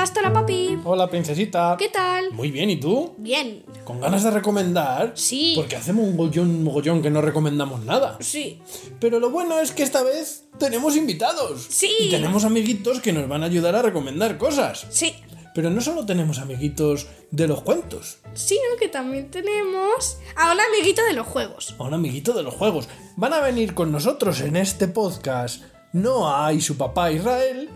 [0.00, 0.78] podcasts, hola papi.
[0.84, 1.76] Hola, princesita.
[1.78, 2.32] ¿Qué tal?
[2.32, 3.14] Muy bien, ¿y tú?
[3.18, 3.62] Bien.
[3.84, 5.12] ¿Con ganas de recomendar?
[5.14, 5.52] Sí.
[5.56, 8.16] Porque hacemos un mogollón, mogollón que no recomendamos nada.
[8.20, 8.62] Sí.
[8.98, 11.66] Pero lo bueno es que esta vez tenemos invitados.
[11.68, 11.90] Sí.
[12.00, 14.86] Y tenemos amiguitos que nos van a ayudar a recomendar cosas.
[14.88, 15.14] Sí.
[15.54, 21.02] Pero no solo tenemos amiguitos de los cuentos, Sino que también tenemos a un amiguito
[21.04, 21.74] de los juegos.
[21.78, 22.88] a un amiguito de los juegos.
[23.16, 27.68] Van a venir con nosotros en este podcast Noah y su papá Israel.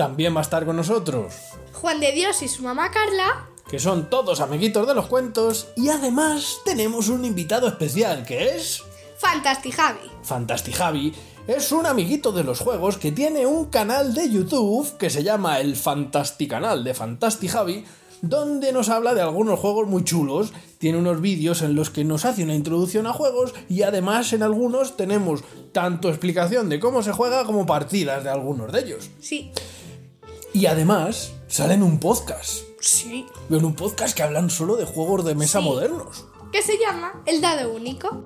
[0.00, 1.34] También va a estar con nosotros,
[1.74, 3.50] Juan de Dios y su mamá Carla.
[3.68, 5.68] que son todos amiguitos de los cuentos.
[5.76, 8.82] Y además tenemos un invitado especial que es...
[9.18, 10.10] Fantastic Javi.
[10.22, 11.12] Fantastic Javi
[11.46, 15.60] es un amiguito de los juegos que tiene un canal de YouTube que se llama
[15.60, 17.84] el Fantasticanal de Fantastic Javi,
[18.22, 20.54] donde nos habla de algunos juegos muy chulos.
[20.78, 24.44] Tiene unos vídeos en los que nos hace una introducción a juegos y además en
[24.44, 29.10] algunos tenemos tanto explicación de cómo se juega como partidas de algunos de ellos.
[29.20, 29.52] Sí.
[30.52, 32.62] Y además sale en un podcast.
[32.80, 33.26] Sí.
[33.50, 35.64] En un podcast que hablan solo de juegos de mesa Sí.
[35.64, 36.26] modernos.
[36.52, 38.24] Que se llama El Dado Único.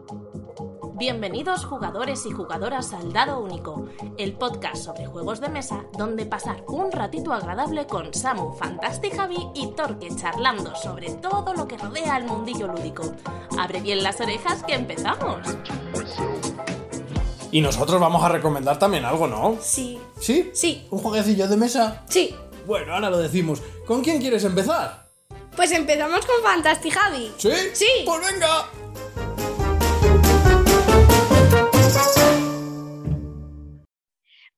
[0.96, 6.64] Bienvenidos jugadores y jugadoras al Dado Único, el podcast sobre juegos de mesa donde pasar
[6.68, 12.14] un ratito agradable con Samu, Fantastic Javi y Torque charlando sobre todo lo que rodea
[12.14, 13.02] al mundillo lúdico.
[13.58, 15.40] Abre bien las orejas que empezamos.
[17.54, 19.56] Y nosotros vamos a recomendar también algo, ¿no?
[19.62, 19.96] Sí.
[20.18, 20.50] ¿Sí?
[20.52, 20.88] Sí.
[20.90, 22.04] ¿Un jueguecillo de mesa?
[22.08, 22.34] Sí.
[22.66, 23.62] Bueno, ahora lo decimos.
[23.86, 25.08] ¿Con quién quieres empezar?
[25.54, 27.32] Pues empezamos con Fantastic Javi.
[27.38, 27.52] ¿Sí?
[27.72, 27.86] Sí.
[28.04, 28.68] Pues venga.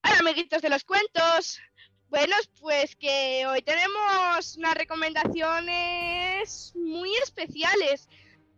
[0.02, 1.60] Hola amiguitos de los cuentos.
[2.08, 8.08] Bueno, pues que hoy tenemos unas recomendaciones muy especiales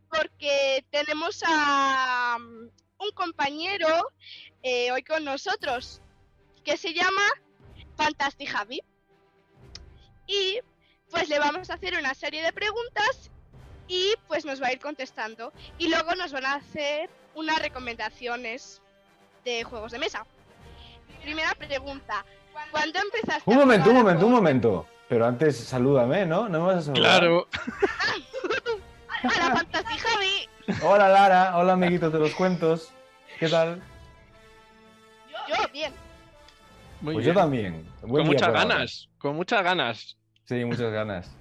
[0.08, 2.38] porque tenemos a
[2.98, 3.88] un compañero
[4.62, 6.00] eh, hoy con nosotros
[6.64, 7.22] que se llama
[7.96, 8.82] Fantastic Javi
[10.26, 10.60] y
[11.10, 13.30] pues le vamos a hacer una serie de preguntas
[13.86, 18.82] y pues nos va a ir contestando y luego nos van a hacer unas recomendaciones
[19.44, 20.26] de juegos de mesa.
[21.22, 22.24] Primera pregunta.
[22.70, 24.86] ¿Cuándo empezaste Un a momento, un jugar a momento, un momento.
[25.08, 26.48] Pero antes salúdame, ¿no?
[26.48, 27.24] ¿No me vas a saludar?
[27.28, 27.46] Hola,
[29.22, 30.48] Fantasy Javi.
[30.82, 32.92] Hola Lara, hola amiguitos de los cuentos.
[33.38, 33.82] ¿Qué tal?
[35.48, 35.92] Yo, bien.
[37.00, 37.34] Muy pues bien.
[37.34, 37.88] yo también.
[38.02, 38.60] Buen Con muchas ahora.
[38.60, 40.18] ganas, con muchas ganas.
[40.44, 41.34] Sí, muchas ganas.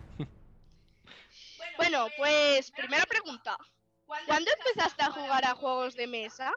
[1.76, 3.58] Bueno, pues primera pregunta.
[4.06, 6.54] ¿Cuándo empezaste a jugar a juegos de mesa?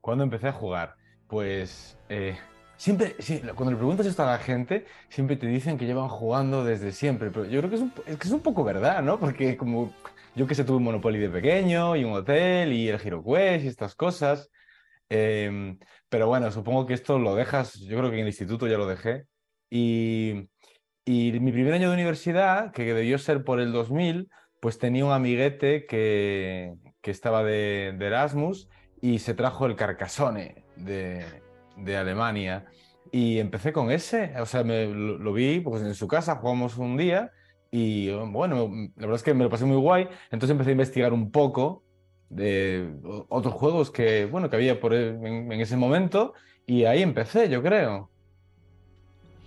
[0.00, 0.96] ¿Cuándo empecé a jugar?
[1.28, 2.38] Pues eh,
[2.76, 6.62] siempre, sí, cuando le preguntas esto a la gente, siempre te dicen que llevan jugando
[6.64, 9.18] desde siempre, pero yo creo que es un, es que es un poco verdad, ¿no?
[9.18, 9.94] Porque como
[10.34, 13.68] yo que sé, tuve un Monopoly de pequeño y un hotel y el HeroQuest y
[13.68, 14.50] estas cosas.
[15.08, 15.78] Em,
[16.08, 18.86] pero bueno, supongo que esto lo dejas, yo creo que en el instituto ya lo
[18.86, 19.26] dejé.
[19.70, 20.48] Y,
[21.04, 24.28] y mi primer año de universidad, que debió ser por el 2000,
[24.60, 28.68] pues tenía un amiguete que, que estaba de, Erasmus
[29.00, 31.24] y se trajo el Carcassonne de,
[31.76, 32.66] de Alemania.
[33.10, 36.78] Y empecé con ese, o sea, me, lo, lo vi pues, en su casa, jugamos
[36.78, 37.32] un día
[37.72, 40.04] y bueno, la verdad es que me lo pasé muy guay.
[40.30, 41.82] Entonces empecé a investigar un poco
[42.28, 42.94] de
[43.28, 46.34] otros juegos que, bueno, que había por e- en, en ese momento
[46.66, 48.10] y ahí empecé, yo creo.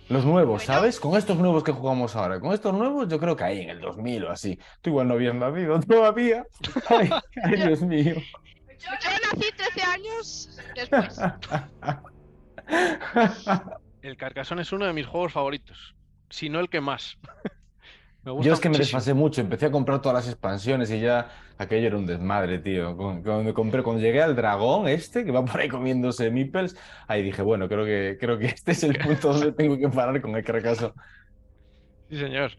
[0.08, 0.72] Los nuevos, Bueno.
[0.80, 1.00] ¿sabes?
[1.00, 2.38] Con estos nuevos que jugamos ahora.
[2.38, 4.58] Con estos nuevos, yo creo que ahí en el 2000 o así.
[4.82, 6.44] Tú igual no habías nacido todavía.
[6.88, 7.08] Ay,
[7.42, 8.14] ay, Dios mío.
[8.78, 8.90] Yo
[9.32, 11.18] nací 13 años después.
[14.02, 15.94] El Carcassonne es uno de mis juegos favoritos,
[16.30, 17.18] si no el que más.
[18.26, 21.00] Me gusta Yo es que me desfasé mucho, empecé a comprar todas las expansiones y
[21.00, 22.96] ya aquello era un desmadre, tío.
[22.96, 27.22] Cu- Cuando, compré, cuando llegué al dragón este, que va por ahí comiéndose meeples, ahí
[27.22, 30.34] dije, bueno, creo que, creo que este es el punto donde tengo que parar con
[30.34, 30.92] el fracaso.
[32.10, 32.50] Sí, señor.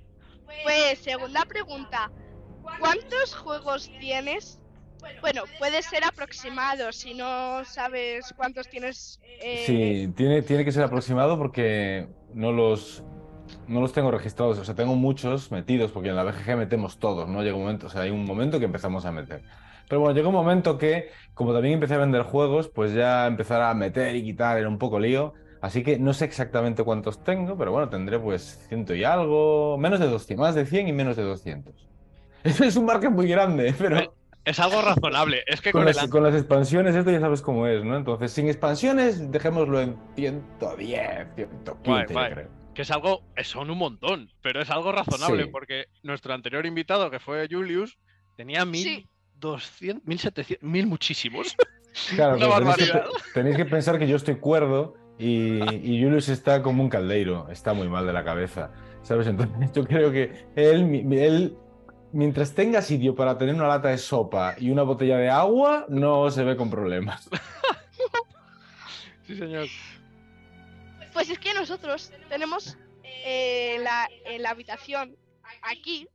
[0.63, 2.09] Pues segunda pregunta.
[2.80, 4.62] ¿Cuántos juegos tienes?
[5.21, 9.19] Bueno, puede ser aproximado si no sabes cuántos tienes.
[9.41, 13.03] eh, Sí, tiene, tiene que ser aproximado porque no los,
[13.67, 14.57] no los tengo registrados.
[14.59, 17.44] O sea, tengo muchos metidos porque en la BGG metemos todos, ¿no?
[17.44, 19.44] Llega un momento, o sea, hay un momento que empezamos a meter.
[19.89, 23.61] Pero bueno, llegó un momento que, como también empecé a vender juegos, pues ya empezar
[23.61, 25.33] a meter y quitar era un poco lío.
[25.61, 30.00] Así que no sé exactamente cuántos tengo, pero bueno, tendré pues ciento y algo, menos
[30.00, 31.73] de 200, más de 100 y menos de 200.
[32.43, 34.13] Eso es un margen muy grande, pero
[34.45, 35.43] Es algo razonable.
[35.47, 37.97] Es que con con, las, el, con las expansiones esto ya sabes cómo es, ¿no?
[37.97, 42.31] Entonces, sin expansiones, dejémoslo en 110, 115, Guay, guay.
[42.33, 42.50] creo.
[42.77, 45.50] Que es algo, son un montón, pero es algo razonable Sí.
[45.51, 47.97] porque nuestro anterior invitado, que fue Julius,
[48.35, 49.09] tenía mil, Sí.
[49.41, 51.56] 1200, 1700, 1000 muchísimos.
[52.15, 56.62] Claro, Una pero tenéis, que, tenéis pensar que yo estoy cuerdo y, y Julius está
[56.62, 58.71] como un caldeiro, está muy mal de la cabeza,
[59.01, 59.25] ¿sabes?
[59.25, 61.57] Entonces yo creo que él, él,
[62.12, 66.29] mientras tenga sitio para tener una lata de sopa y una botella de agua, no
[66.29, 67.27] se ve con problemas.
[69.25, 69.68] Sí, señor.
[71.17, 75.15] Pues es que nosotros tenemos eh, en la, en la habitación
[75.63, 76.07] aquí,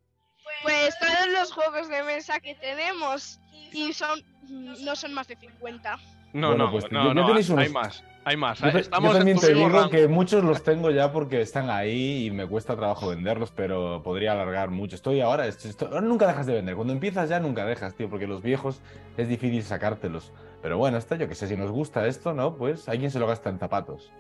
[0.63, 3.41] pues todos los juegos de mesa que tenemos
[3.73, 5.97] y son no son más de 50.
[6.35, 8.61] No, Bueno, no, pues no, ya no, tenéis hay unos- más, hay más.
[8.61, 9.91] Yo, te- yo Estamos también te digo rango.
[9.91, 14.31] que muchos los tengo ya porque están ahí y me cuesta trabajo venderlos, pero podría
[14.33, 14.95] alargar mucho.
[14.95, 16.77] Estoy ahora, estoy- estoy- ahora nunca dejas de vender.
[16.77, 18.81] Cuando empiezas ya nunca dejas, tío, porque los viejos
[19.17, 20.33] es difícil sacártelos.
[20.63, 22.55] Pero bueno, esto yo que sé, si nos gusta esto, ¿no?
[22.57, 24.13] Pues hay quien se lo gasta en zapatos.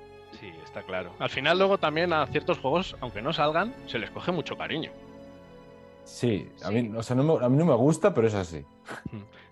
[0.73, 1.13] Está claro.
[1.19, 4.91] Al final luego también a ciertos juegos, aunque no salgan, se les coge mucho cariño.
[6.05, 8.65] Sí, a mí, o sea, no me, a mí no me gusta, pero es así.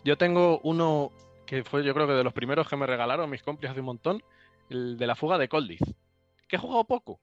[0.03, 1.13] Yo tengo uno
[1.45, 3.87] que fue yo creo que de los primeros que me regalaron mis compis hace un
[3.87, 4.23] montón,
[4.71, 5.83] el de la fuga de Coldiz,
[6.49, 7.21] que he jugado poco,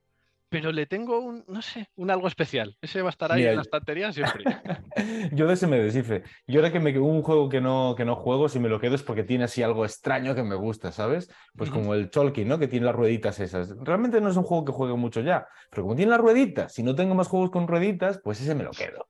[0.50, 2.78] pero le tengo un, no sé, un algo especial.
[2.82, 4.44] Ese va a estar ahí Mira, en la estantería siempre.
[5.34, 6.24] Yo de ese me deshice.
[6.48, 8.96] Yo ahora que me un juego que no, que no juego, si me lo quedo
[8.96, 11.30] es porque tiene así algo extraño que me gusta, ¿sabes?
[11.56, 12.60] Pues como el Cholkin, ¿no?
[12.60, 13.76] Que tiene las rueditas esas.
[13.80, 16.84] Realmente no es un juego que juegue mucho ya, pero como tiene las rueditas, si
[16.84, 19.10] no tengo más juegos con rueditas, pues ese me lo quedo.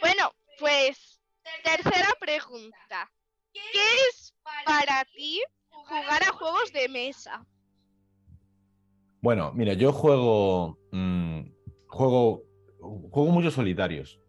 [0.00, 1.20] Bueno, pues
[1.64, 3.10] tercera pregunta.
[3.52, 3.60] ¿Qué
[4.08, 4.32] es
[4.64, 7.44] para ti jugar a juegos de mesa?
[9.20, 10.78] Bueno, mira, yo juego.
[10.90, 11.40] mm,
[11.86, 12.42] juego.
[12.78, 14.20] Juego muchos solitarios.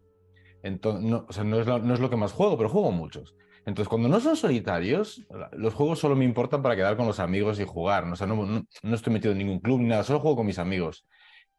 [0.62, 3.34] Entonces, no, es, no es lo que más juego, pero juego muchos.
[3.66, 7.60] Entonces, cuando no son solitarios, los juegos solo me importan para quedar con los amigos
[7.60, 8.04] y jugar.
[8.04, 10.46] O sea, no, no- no estoy metido en ningún club ni nada, solo juego con
[10.46, 11.06] mis amigos.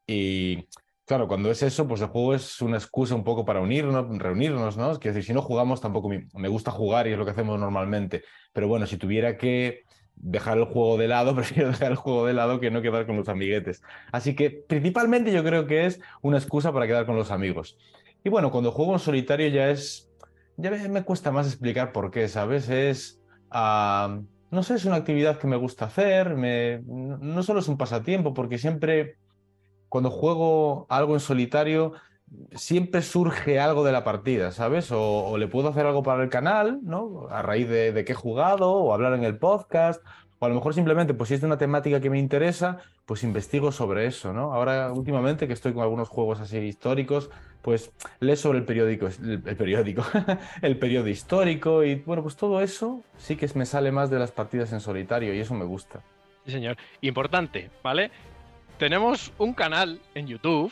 [0.07, 0.67] Y
[1.05, 4.77] claro, cuando es eso, pues el juego es una excusa un poco para unirnos, reunirnos,
[4.77, 4.91] ¿no?
[4.91, 7.59] Es decir, si no jugamos, tampoco me, me gusta jugar y es lo que hacemos
[7.59, 8.23] normalmente.
[8.53, 9.81] Pero bueno, si tuviera que
[10.23, 13.17] dejar el juego de lado, prefiero dejar el juego de lado que no quedar con
[13.17, 13.83] los amiguetes.
[14.11, 17.77] Así que principalmente yo creo que es una excusa para quedar con los amigos.
[18.23, 20.09] Y bueno, cuando juego en solitario ya es,
[20.55, 22.69] ya me, cuesta más explicar por qué, ¿sabes?
[22.69, 23.21] Es,
[23.51, 27.77] ah, no sé, es una actividad que me gusta hacer, me, no solo es un
[27.77, 29.17] pasatiempo, porque siempre
[29.89, 31.93] cuando juego algo en solitario,
[32.55, 34.91] siempre surge algo de la partida, ¿sabes?
[34.91, 37.27] O, o le puedo hacer algo para el canal, ¿no?
[37.29, 40.03] A raíz de, qué he jugado, o hablar en el podcast,
[40.39, 43.23] o a lo mejor simplemente, pues si es de una temática que me interesa, pues
[43.23, 44.53] investigo sobre eso, ¿no?
[44.53, 47.29] Ahora, últimamente, que estoy con algunos juegos así históricos,
[47.61, 50.03] pues leo sobre el periódico, el, el periódico,
[50.61, 54.31] el periodo histórico, y bueno, pues todo eso sí que me sale más de las
[54.31, 56.01] partidas en solitario, y eso me gusta.
[56.45, 56.77] Sí, señor.
[57.01, 58.11] Importante, ¿vale?
[58.77, 60.71] Tenemos un canal en YouTube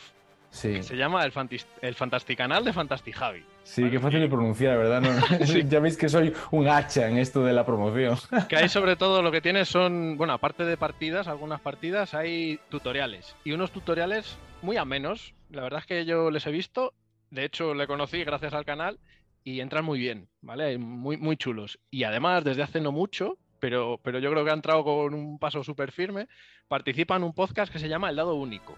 [0.54, 0.74] Sí.
[0.74, 3.42] que se llama el, Fantis- el Fantasticanal de Fantastijavi.
[3.64, 5.00] Sí, qué fácil de pronunciar, ¿verdad?
[5.00, 5.10] No,
[5.46, 5.62] Sí.
[5.68, 8.16] Ya veis que soy un hacha en esto de la promoción.
[8.50, 12.60] Que ahí sobre todo lo que tiene son, bueno, aparte de partidas, algunas partidas, hay
[12.68, 13.34] tutoriales.
[13.44, 15.34] Y unos tutoriales muy amenos.
[15.50, 16.92] La verdad es que yo les he visto.
[17.30, 18.98] De hecho, le conocí gracias al canal
[19.44, 20.76] y entran muy bien, ¿vale?
[20.76, 21.78] Muy, muy chulos.
[21.90, 25.38] Y además, desde hace no mucho, pero, pero yo creo que ha entrado con un
[25.38, 26.28] paso súper firme,
[26.68, 28.76] participa en un podcast que se llama El Dado Único,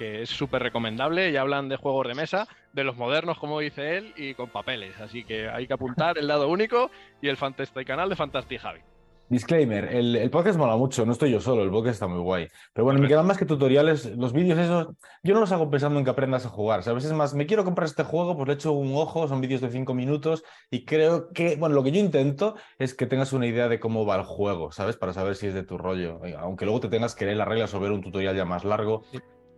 [0.00, 3.98] que es súper recomendable y hablan de juegos de mesa, de los modernos, como dice
[3.98, 4.98] él, y con papeles.
[4.98, 6.90] Así que hay que apuntar El Dado Único
[7.20, 8.80] y el Fantastic canal de Fantastic Javi.
[9.28, 12.48] Disclaimer, el, el podcast mola mucho, no estoy yo solo, el podcast está muy guay.
[12.72, 14.88] Pero bueno, me quedan más que tutoriales, los vídeos esos,
[15.22, 17.04] yo no los hago pensando en que aprendas a jugar, ¿sabes?
[17.04, 19.68] Es más, me quiero comprar este juego, pues le echo un ojo, son vídeos de
[19.68, 23.68] 5 minutos y creo que, bueno, lo que yo intento es que tengas una idea
[23.68, 24.96] de cómo va el juego, ¿sabes?
[24.96, 27.74] Para saber si es de tu rollo, aunque luego te tengas que leer las reglas
[27.74, 29.04] o ver un tutorial ya más largo.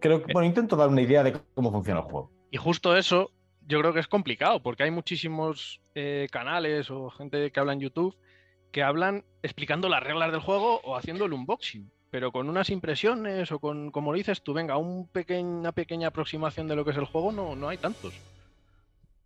[0.03, 2.31] Creo que, bueno, intento dar una idea de cómo funciona el juego.
[2.51, 3.31] Y justo eso
[3.67, 7.81] yo creo que es complicado, porque hay muchísimos eh, canales o gente que habla en
[7.81, 8.17] YouTube
[8.73, 13.53] que hablan explicando las reglas del juego o haciendo el unboxing, pero con unas impresiones
[13.53, 15.09] o con, como dices tú, venga, un
[15.41, 18.15] una pequeña aproximación de lo que es el juego, no, no hay tantos.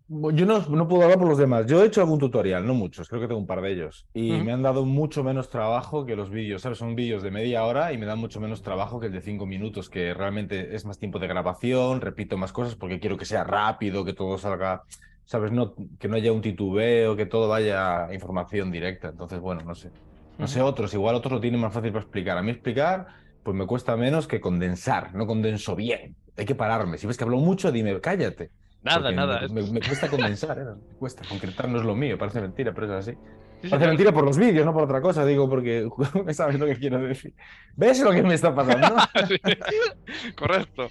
[0.09, 1.67] Yo no, no puedo hablar por los demás.
[1.67, 4.07] Yo he hecho algún tutorial, no muchos, creo que tengo un par de ellos.
[4.15, 4.45] Y Ujú.
[4.45, 6.79] me han dado mucho menos trabajo que los vídeos, ¿sabes?
[6.79, 9.47] Son vídeos de media hora y me dan mucho menos trabajo que el de cinco
[9.47, 13.43] minutos, que realmente es más tiempo de grabación, repito más cosas porque quiero que sea
[13.43, 14.83] rápido, que todo salga,
[15.25, 15.51] ¿sabes?
[15.51, 19.09] No, que no haya un titubeo, que todo vaya a información directa.
[19.09, 19.91] Entonces, bueno, no sé.
[20.39, 22.39] No sé otros, igual otros lo tienen más fácil para explicar.
[22.39, 23.07] A mí explicar,
[23.43, 26.15] pues me cuesta menos que condensar, no condenso bien.
[26.37, 26.97] Hay que pararme.
[26.99, 28.51] Si ves que hablo mucho, dime, cállate.
[28.87, 29.41] Nada, nada.
[29.41, 30.65] Me, es- me- me cuesta condensar, ¿eh?
[30.65, 31.23] me cuesta.
[31.29, 33.19] Concretar no es lo mío, parece mentira, pero es así.
[33.63, 35.89] sí, Parece mentira por los vídeos, no por otra cosa, digo, porque
[36.33, 37.35] sabes lo que quiero decir.
[37.75, 38.97] ¿Ves lo que me está pasando?
[39.29, 40.89] Sí, Correcto.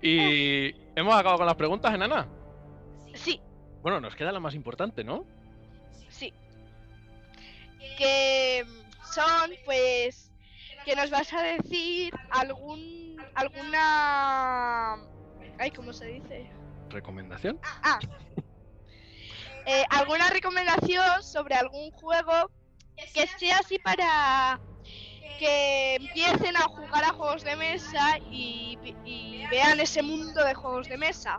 [0.00, 2.28] Y hemos acabado con las preguntas, enana.
[3.14, 3.40] Sí,
[3.82, 5.24] Bueno, nos queda la más importante, ¿no?
[6.08, 6.32] Sí.
[7.96, 8.64] Que
[9.12, 10.30] son, pues,
[10.84, 14.94] que nos vas a decir algún, alguna,
[15.58, 16.48] ay, ¿cómo se dice?
[16.90, 17.58] ¿Recomendación?
[17.82, 17.98] Ah,
[19.66, 22.50] eh, alguna recomendación sobre algún juego
[23.14, 24.60] que sea así para
[25.38, 30.88] que empiecen a jugar a juegos de mesa y, y vean ese mundo de juegos
[30.88, 31.38] de mesa.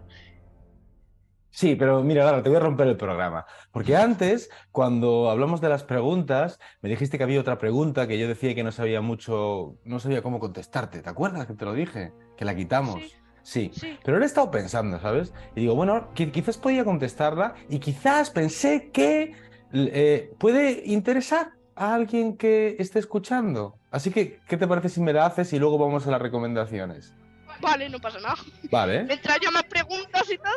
[1.51, 3.45] Sí, pero mira, Lara, te voy a romper el programa.
[3.71, 8.27] Porque antes, cuando hablamos de las preguntas, me dijiste que había otra pregunta que yo
[8.27, 11.01] decía que no sabía mucho, no sabía cómo contestarte.
[11.01, 12.13] ¿Te acuerdas que te lo dije?
[12.37, 13.01] Que la quitamos.
[13.01, 13.15] Sí.
[13.43, 13.97] Sí, Sí.
[14.03, 15.33] pero he estado pensando, ¿sabes?
[15.55, 19.33] Y digo, bueno, qui- quizás podía contestarla y quizás pensé que
[19.73, 23.77] eh, puede interesar a alguien que esté escuchando.
[23.91, 27.13] Así que, ¿qué te parece si me la haces y luego vamos a las recomendaciones?
[27.61, 28.35] Vale, no pasa nada.
[28.71, 30.53] Vale, Mientras yo más preguntas y todo.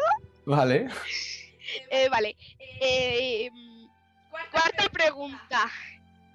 [0.47, 0.89] vale.
[1.91, 2.37] Eh, vale.
[2.83, 3.49] Eh,
[4.31, 5.71] cuarta pregunta.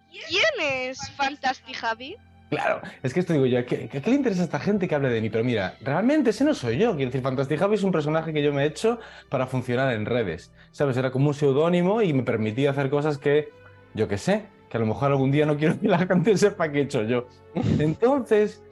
[0.10, 2.16] ¿Quién es Fantastic Javi?
[2.50, 4.96] Claro, es que esto digo yo, ¿a qué, qué le interesa a esta gente que
[4.96, 5.30] hable de mí?
[5.30, 6.96] Pero mira, realmente ese no soy yo.
[6.96, 9.00] Quiero decir, Fantastic Javi es un personaje que yo me he hecho
[9.30, 10.52] para funcionar en redes.
[10.72, 10.96] ¿Sabes?
[10.96, 13.50] Era como un seudónimo y me permitía hacer cosas que,
[13.94, 16.72] yo qué sé, que a lo mejor algún día no quiero que la gente sepa
[16.72, 17.28] que he hecho yo.
[17.80, 18.64] Entonces,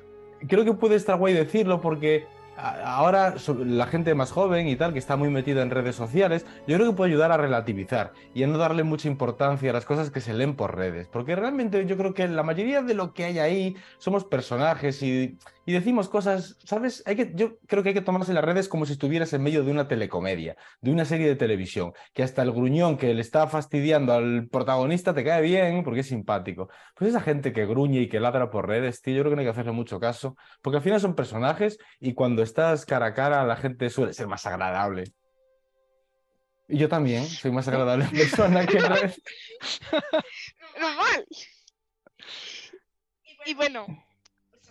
[0.47, 2.25] creo que puede estar guay decirlo porque
[2.57, 3.35] ahora
[3.65, 6.91] la gente más joven y tal, que está muy metida en redes sociales, yo creo
[6.91, 10.21] que puede ayudar a relativizar y a no darle mucha importancia a las cosas que
[10.21, 11.07] se leen por redes.
[11.07, 15.37] Porque realmente yo creo que la mayoría de lo que hay ahí somos personajes y,
[15.65, 17.01] y decimos cosas, ¿sabes?
[17.07, 19.63] Hay que, yo creo que hay que tomarse las redes como si estuvieras en medio
[19.63, 23.47] de una telecomedia, de una serie de televisión, que hasta el gruñón que le está
[23.47, 26.69] fastidiando al protagonista te cae bien porque es simpático.
[26.95, 29.39] Pues esa gente que gruñe y que ladra por redes, tío, yo creo que no
[29.41, 33.13] hay que hacerle mucho caso, porque al final son personajes y cuando estás cara a
[33.13, 35.05] cara la gente suele ser más agradable.
[36.67, 39.21] Y yo también soy más agradable persona que redes.
[40.79, 41.25] Normal.
[43.45, 43.85] Y bueno,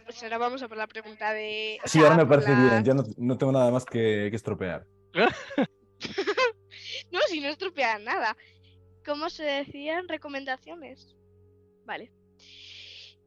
[0.04, 1.78] pues ahora vamos a por la pregunta de.
[1.84, 4.86] Sí, ahora me parece la- bien, ya no, no tengo nada más que, que estropear.
[7.10, 8.36] No, si no estropean nada.
[9.06, 11.14] ¿Cómo se decían recomendaciones?
[11.84, 12.12] Vale.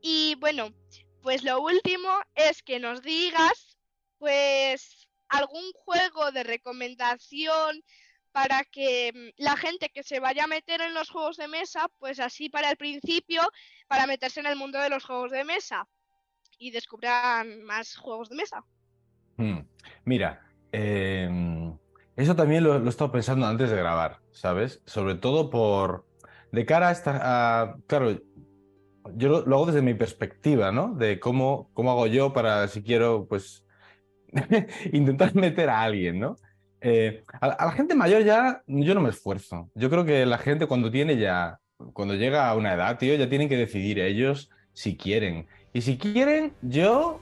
[0.01, 0.73] Y bueno,
[1.21, 3.77] pues lo último es que nos digas,
[4.17, 7.81] pues, algún juego de recomendación
[8.31, 11.87] para que mm, la gente que se vaya a meter en los juegos de mesa,
[11.99, 13.41] pues así para el principio,
[13.87, 15.87] para meterse en el mundo de los juegos de mesa
[16.57, 18.63] y descubran más juegos de mesa.
[19.37, 19.59] Hmm.
[20.05, 21.29] Mira, eh,
[22.15, 24.81] eso también lo, lo he estado pensando antes de grabar, ¿sabes?
[24.85, 26.05] Sobre todo por,
[26.51, 28.19] de cara a esta, claro,
[29.15, 30.93] yo lo, lo hago desde mi perspectiva, ¿no?
[30.95, 33.65] De cómo, cómo hago yo para, si quiero, pues,
[34.91, 36.35] intentar meter a alguien, ¿no?
[36.81, 39.69] Eh, a, a la gente mayor ya, yo no me esfuerzo.
[39.75, 41.59] Yo creo que la gente cuando tiene ya,
[41.93, 45.47] cuando llega a una edad, tío, ya tienen que decidir ellos si quieren.
[45.77, 47.19] Y si quieren, yo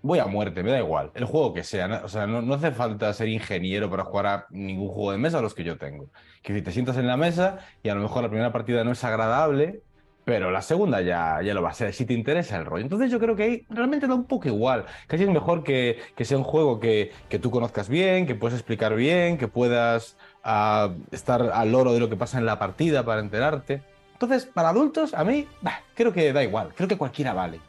[0.00, 1.86] voy a muerte, me da igual, el juego que sea.
[1.86, 2.00] ¿no?
[2.02, 5.42] O sea, no, no hace falta ser ingeniero para jugar a ningún juego de mesa
[5.42, 6.06] los que yo tengo.
[6.42, 8.92] Que si te sientas en la mesa y a lo mejor la primera partida no
[8.92, 9.82] es agradable,
[10.24, 12.84] pero la segunda ya, ya lo va a ser, si te interesa el rollo.
[12.84, 14.86] Entonces yo creo que ahí realmente da un poco igual.
[15.06, 18.58] Casi es mejor que, que sea un juego que, que tú conozcas bien, que puedas
[18.58, 23.04] explicar bien, que puedas ah, estar al loro de lo que pasa en la partida
[23.04, 23.82] para enterarte.
[24.14, 27.60] Entonces, para adultos, a mí, bah, creo que da igual, creo que cualquiera vale.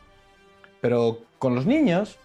[0.85, 2.19] Pero con los niños,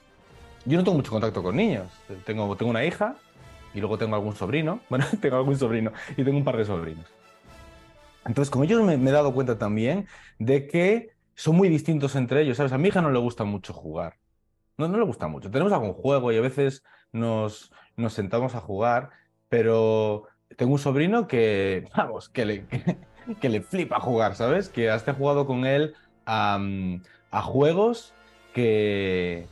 [0.67, 1.87] yo no tengo mucho contacto con niños.
[2.27, 3.17] Tengo, tengo una hija
[3.73, 4.81] y luego tengo algún sobrino.
[4.91, 7.07] Bueno, tengo algún sobrino y tengo un par de sobrinos.
[8.27, 10.07] Entonces, con ellos me, me he dado cuenta también
[10.39, 12.73] de que son muy distintos entre ellos, ¿sabes?
[12.73, 14.19] A mi hija no le gusta mucho jugar.
[14.77, 15.51] No, no le gusta mucho.
[15.51, 19.09] Tenemos algún juego y a veces nos, nos sentamos a jugar,
[19.49, 20.25] pero
[20.59, 22.99] tengo un sobrino que, vamos, que le, que,
[23.41, 24.69] que le flipa jugar, ¿sabes?
[24.69, 25.95] Que hasta he jugado con él
[26.27, 26.61] a,
[27.31, 28.13] a juegos
[28.53, 29.47] que,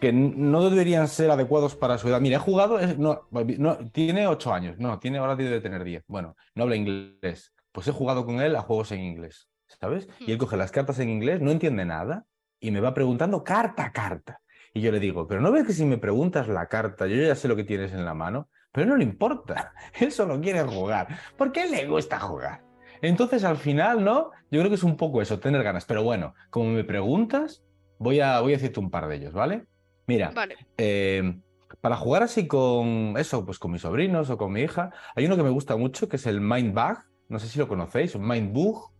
[0.00, 2.20] que no deberían ser adecuados para su edad.
[2.20, 6.04] Mira, he jugado, es- no, no, tiene 8 años, no, tiene, ahora debe tener 10.
[6.06, 7.52] Bueno, no habla inglés.
[7.72, 9.48] Pues he jugado con él a juegos en inglés,
[9.80, 10.08] ¿sabes?
[10.20, 12.24] Y él coge las cartas en inglés, no entiende nada
[12.58, 14.40] y me va preguntando carta a carta.
[14.72, 17.34] Y yo le digo, pero ¿no ves que si me preguntas la carta, yo ya
[17.34, 18.48] sé lo que tienes en la mano?
[18.72, 22.62] Pero no le importa, él solo quiere jugar, porque a él le gusta jugar.
[23.02, 24.30] Entonces, al final, ¿no?
[24.50, 25.84] Yo creo que es un poco eso, tener ganas.
[25.84, 27.62] Pero bueno, como me preguntas,
[27.98, 29.64] voy a, voy a decirte un par de ellos, ¿vale?
[30.06, 30.56] Mira, Vale.
[30.76, 31.38] eh,
[31.80, 35.36] para jugar así con eso, pues con mis sobrinos o con mi hija, hay uno
[35.36, 36.98] que me gusta mucho que es el Mind Bug.
[37.28, 38.92] No sé si lo conocéis, un Mind Bug.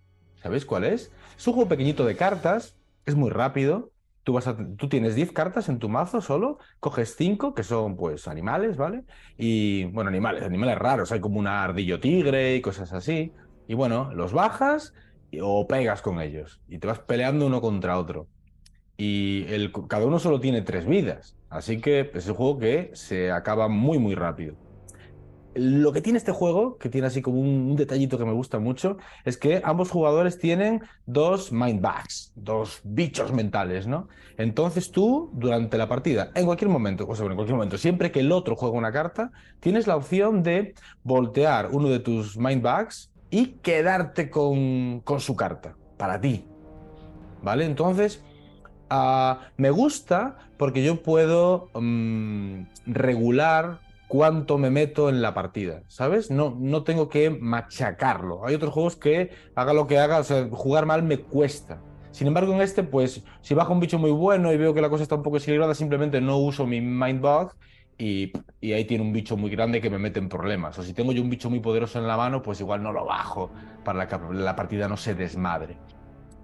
[0.43, 1.13] ¿Sabéis cuál es?
[1.37, 3.91] Es un juego pequeñito de cartas, es muy rápido.
[4.25, 7.97] Tú, vas a- tú tienes 10 cartas en tu mazo solo, coges 5 que son
[7.97, 9.05] pues animales, ¿vale?
[9.37, 13.33] Y bueno, animales, animales raros, hay como una ardillo tigre y cosas así.
[13.69, 14.93] Y bueno, los bajas
[15.31, 16.61] y- o pegas con ellos.
[16.67, 18.27] Y te vas peleando uno contra otro.
[18.97, 21.37] Y el, cada uno solo tiene tres vidas.
[21.51, 24.55] Así que es un juego que se acaba muy, muy rápido.
[25.55, 28.99] Lo que tiene este juego, que tiene así como un, detallito que me gusta mucho,
[29.25, 34.09] es que ambos jugadores tienen dos mind bags, dos bichos mentales, ¿no?
[34.37, 38.21] Entonces tú, durante la partida, en cualquier momento, o sea, en cualquier momento, siempre que
[38.21, 40.75] el otro juega una carta, tienes la opción de
[41.05, 46.45] voltear uno de tus mind bags y quedarte con, con su carta, para ti.
[47.43, 47.65] ¿Vale?
[47.65, 48.23] Entonces,
[49.57, 56.31] me gusta porque yo puedo mm, regular cuánto me meto en la partida, ¿sabes?
[56.31, 58.47] No, no tengo que machacarlo.
[58.47, 61.81] Hay otros juegos que haga lo que haga, jugar mal me cuesta.
[62.13, 64.89] Sin embargo, en este, pues, si baja un bicho muy bueno y veo que la
[64.89, 67.53] cosa está un poco equilibrada, simplemente no uso mi Mind Bug
[67.99, 70.79] y, y ahí tiene un bicho muy grande que me mete en problemas.
[70.79, 73.05] O si tengo yo un bicho muy poderoso en la mano, pues igual no lo
[73.05, 73.51] bajo
[73.85, 75.77] para que la partida no se desmadre.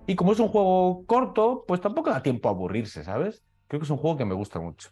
[0.06, 3.44] Y como es un juego corto, pues tampoco da tiempo a aburrirse, ¿sabes?
[3.68, 4.90] Creo que es un juego que me gusta mucho.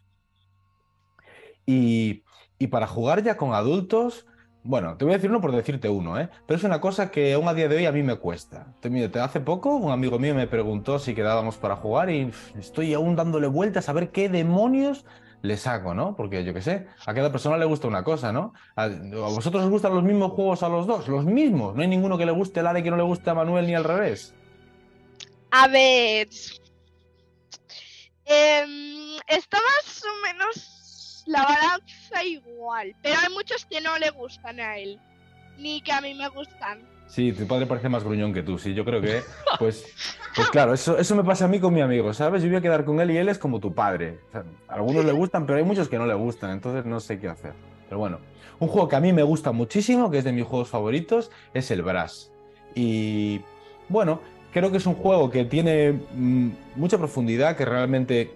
[1.67, 2.25] Y,
[2.71, 4.27] para jugar ya con adultos,
[4.63, 6.29] bueno, te voy a decir uno por decirte uno, ¿eh?
[6.47, 8.75] Pero es una cosa que aún a día de hoy a mí me cuesta.
[8.81, 12.31] Te, mira, te- hace poco un amigo mío me preguntó si quedábamos para jugar y
[12.59, 15.07] estoy aún dándole vueltas a ver qué demonios
[15.43, 16.17] le saco, ¿no?
[16.17, 18.53] Porque yo qué sé, a cada persona le gusta una cosa, ¿no?
[18.77, 21.09] ¿A, vosotros os gustan los mismos juegos a los dos?
[21.09, 21.75] Los mismos.
[21.75, 23.75] No hay ninguno que le guste el ARE que no le guste a Manuel ni
[23.75, 24.35] al revés.
[25.51, 26.29] A ver.
[28.25, 32.95] em, está más o menos la balanza igual.
[33.03, 34.99] Pero hay muchos que no le gustan a él.
[35.59, 36.89] Ni que a mí me gustan.
[37.07, 39.23] Sí, tu padre parece más gruñón que tú, sí, yo creo que,
[39.59, 39.85] pues,
[40.37, 42.41] pues claro, eso, eso me pasa a mí con mi amigo, ¿sabes?
[42.41, 44.21] Yo voy a quedar con él y él es como tu padre.
[44.29, 47.01] O sea, a algunos le gustan, pero hay muchos que no le gustan, entonces no
[47.01, 47.53] sé qué hacer.
[47.89, 48.21] Pero bueno,
[48.61, 51.73] un juego que a mí me gusta muchísimo, que es de mis juegos favoritos, es
[51.73, 52.31] el Brass.
[52.77, 53.41] Y
[53.89, 54.21] bueno,
[54.53, 58.31] creo que es un juego que tiene mm, mucha profundidad, que realmente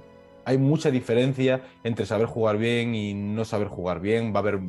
[0.45, 4.33] hay mucha diferencia entre saber jugar bien y no saber jugar bien.
[4.33, 4.61] Va a haber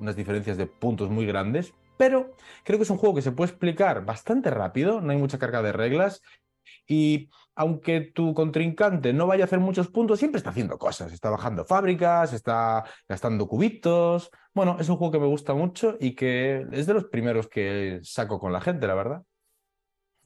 [0.00, 2.34] unas diferencias de puntos muy grandes, pero
[2.64, 5.62] creo que es un juego que se puede explicar bastante rápido, no hay mucha carga
[5.62, 6.22] de reglas
[6.86, 11.30] y aunque tu contrincante no vaya a hacer muchos puntos, siempre está haciendo cosas, está
[11.30, 14.30] bajando fábricas, está gastando cubitos.
[14.54, 18.00] Bueno, es un juego que me gusta mucho y que es de los primeros que
[18.02, 19.22] saco con la gente, la verdad.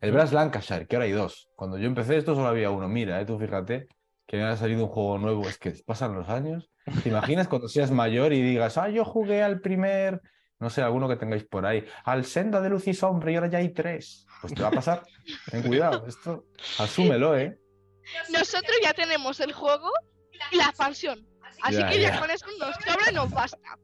[0.00, 1.48] El Brass Lancashire, que ahora hay dos.
[1.56, 2.88] Cuando yo empecé esto solo había uno.
[2.88, 3.88] Mira, eh, tú fíjate
[4.26, 5.48] que me ha salido un juego nuevo.
[5.48, 6.70] Es que pasan los años.
[7.02, 10.20] ¿Te imaginas cuando seas mayor y digas, ah, yo jugué al primer,
[10.60, 13.48] no sé, alguno que tengáis por ahí, al Senda de Luz y Sombra y ahora
[13.48, 14.26] ya hay tres?
[14.40, 15.02] Pues te va a pasar.
[15.50, 16.44] Ten cuidado, esto,
[16.78, 17.58] asúmelo, ¿eh?
[18.32, 19.90] Nosotros ya tenemos el juego
[20.52, 21.26] y la expansión.
[21.62, 22.20] Así Ya, que ya ya.
[22.20, 23.78] con eso nos sobra y nos basta.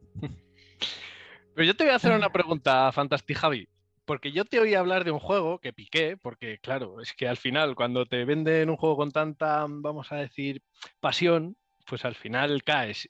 [1.55, 3.69] Pero yo te voy a hacer una pregunta, Fantastic Javi.
[4.05, 7.37] Porque yo te oí hablar de un juego que piqué, porque claro, es que al
[7.37, 10.61] final, cuando te venden un juego con tanta, vamos a decir,
[11.01, 13.09] pasión, pues al final caes.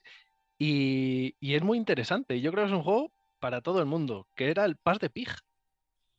[0.59, 2.39] Y, y es muy interesante.
[2.41, 5.09] Yo creo que es un juego para todo el mundo, que era el Pass de
[5.09, 5.29] Pig.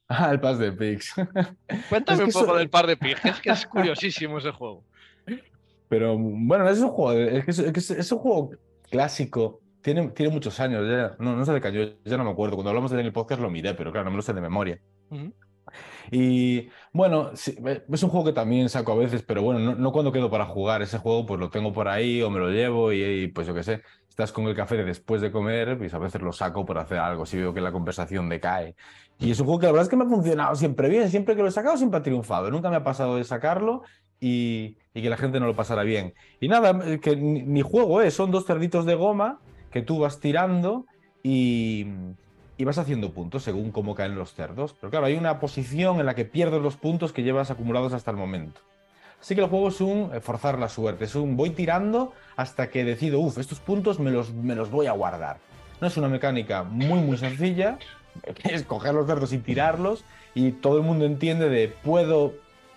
[0.06, 1.14] Ah, el Pass de Pigs.
[1.88, 4.84] Cuéntame que un poco eso- del Pass de Pig, es que es curiosísimo ese juego.
[5.88, 8.50] Pero bueno, es un juego, es, que es, es que es- es un juego
[8.90, 9.62] clásico.
[9.84, 12.56] Tiene, tiene muchos años, ya, no, no sé de qué año, ya no me acuerdo.
[12.56, 14.32] Cuando hablamos de él en el podcast lo miré, pero claro, no me lo sé
[14.32, 14.80] de memoria.
[15.10, 15.30] Ujú.
[16.10, 17.54] Y bueno, sí,
[17.92, 20.46] es un juego que también saco a veces, pero bueno, no, no cuando quedo para
[20.46, 20.80] jugar.
[20.80, 23.52] Ese juego pues lo tengo por ahí o me lo llevo y, y, pues yo
[23.52, 26.64] qué sé, estás con el café de después de comer, pues a veces lo saco
[26.64, 28.74] por hacer algo, si veo que la conversación decae.
[29.18, 31.36] Y es un juego que la verdad es que me ha funcionado siempre bien, siempre
[31.36, 32.50] que lo he sacado siempre ha triunfado.
[32.50, 33.82] Nunca me ha pasado de sacarlo
[34.18, 36.14] y, y que la gente no lo pasara bien.
[36.40, 39.40] Y nada, que ni, ni juego es, son dos cerditos de goma
[39.74, 40.86] que tú vas tirando
[41.24, 41.84] y,
[42.56, 44.72] y vas haciendo puntos según cómo caen los cerdos.
[44.80, 48.12] Pero claro, hay una posición en la que pierdes los puntos que llevas acumulados hasta
[48.12, 48.60] el momento.
[49.20, 52.70] Así que el juego es un eh, forzar la suerte, es un voy tirando hasta
[52.70, 55.38] que decido, uff, estos puntos me los, me los voy a guardar.
[55.80, 57.76] No es una mecánica muy, muy sencilla,
[58.44, 60.04] es coger los cerdos y tirarlos
[60.36, 62.34] y todo el mundo entiende de puedo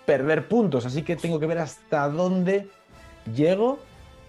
[0.08, 2.68] perder puntos, así que tengo que ver hasta dónde
[3.36, 3.78] llego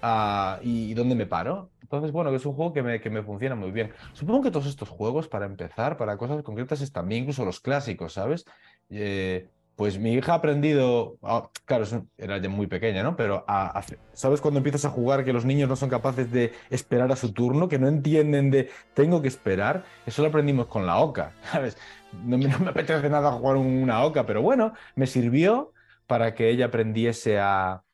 [0.03, 1.71] ah, y dónde me paro.
[1.91, 3.93] Entonces, bueno, es un juego que me, que me funciona muy bien.
[4.13, 8.13] Supongo que todos estos juegos, para empezar, para cosas concretas, están bien, incluso los clásicos,
[8.15, 8.45] ¿sabes?
[8.91, 11.85] Eh, pues mi hija ha aprendido, ah, claro,
[12.17, 13.15] era ya muy pequeña, ¿no?
[13.17, 16.53] Pero a- a- ¿sabes cuando empiezas a jugar que los niños no son capaces de
[16.69, 19.85] esperar a su turno, que no entienden de tengo que esperar?
[20.05, 21.79] Eso lo aprendimos con la OCA, ¿sabes?
[22.13, 25.73] No, no me apetece nada jugar una OCA, pero bueno, me sirvió
[26.07, 27.85] para que ella aprendiese a,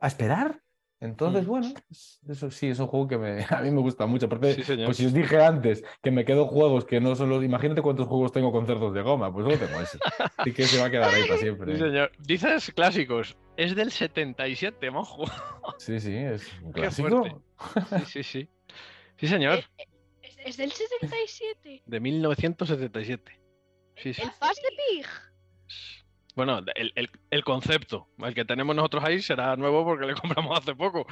[0.00, 0.61] a esperar.
[1.02, 1.48] Entonces, Mm.
[1.48, 4.26] bueno, es- eso sí, es un juego que me, a mí me gusta mucho.
[4.26, 7.42] Aparte, Sí, pues si os dije antes que me quedo juegos que no son los.
[7.44, 9.98] Imagínate cuántos juegos tengo con cerdos de goma, pues solo tengo ese.
[10.36, 11.72] Así que se va a quedar ahí para siempre.
[11.72, 12.12] Sí, señor.
[12.20, 13.36] Dices clásicos.
[13.56, 15.24] Es del 77, mojo.
[15.78, 17.42] Sí, sí, es un clásico.
[17.90, 18.48] Sí, sí, sí.
[19.16, 19.58] Sí, señor.
[19.78, 19.86] Eh,
[20.44, 21.82] ¿Es del 77?
[21.84, 23.40] De 1977.
[23.96, 24.22] Sí, sí.
[24.22, 25.06] ¿El Fast the Pig?
[26.34, 30.58] Bueno, el, el- el concepto, el que tenemos nosotros ahí será nuevo porque le compramos
[30.58, 31.06] hace poco.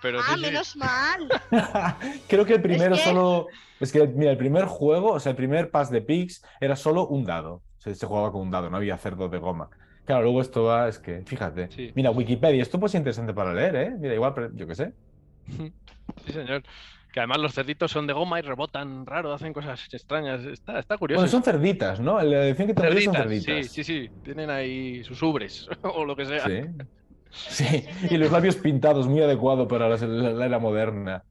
[0.00, 0.40] Pero ah, sí, sí.
[0.40, 1.28] menos mal.
[2.28, 3.48] Creo que el primero que- solo.
[3.80, 7.08] Es que, mira, el primer juego, o sea, el primer pass de Pigs era solo
[7.08, 7.62] un dado.
[7.78, 9.68] Se, se jugaba con un dado, no había cerdos de goma.
[10.04, 11.68] Claro, luego esto va, es que, fíjate.
[11.72, 11.90] Sí.
[11.96, 13.90] Mira, Wikipedia, esto pues es interesante para leer, ¿eh?
[13.98, 14.92] Mira, igual, pero yo qué sé.
[16.26, 16.62] Sí, señor.
[17.12, 20.44] Que además los cerditos son de goma y rebotan raro, hacen cosas extrañas.
[20.46, 21.20] Está, está curioso.
[21.20, 22.20] Bueno, son cerditas, ¿no?
[22.22, 23.72] La edición que te doy son Cerditas, cerditas.
[23.72, 24.10] Sí, sí, sí.
[24.24, 26.46] Tienen ahí sus ubres o lo que sea.
[26.46, 26.62] Sí.
[27.30, 31.22] Sí, y los labios pintados, muy adecuado para la, la- la era moderna.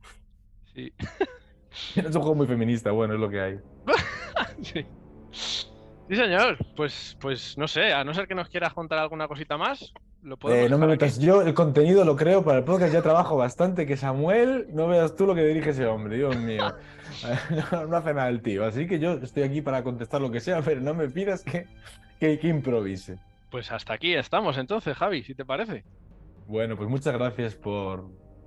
[0.73, 0.93] Sí.
[1.95, 3.59] Es un juego muy feminista, bueno, es lo que hay.
[4.61, 4.85] Sí.
[5.31, 6.57] Sí, señor.
[6.75, 10.37] Pues, pues no sé, a no ser que nos quieras contar alguna cosita más, lo
[10.49, 13.85] Eh, no me metas, yo el contenido lo creo para el podcast, ya trabajo bastante,
[13.85, 16.63] que Samuel, no veas tú lo que dirige ese hombre, Dios mío.
[17.71, 20.39] No, no hace nada el tío, así que yo estoy aquí para contestar lo que
[20.39, 21.67] sea, pero no me pidas que,
[22.19, 23.17] que, que improvise.
[23.49, 25.83] Pues hasta aquí estamos entonces, Javi, si te parece.
[26.47, 28.05] Bueno, pues muchas gracias por,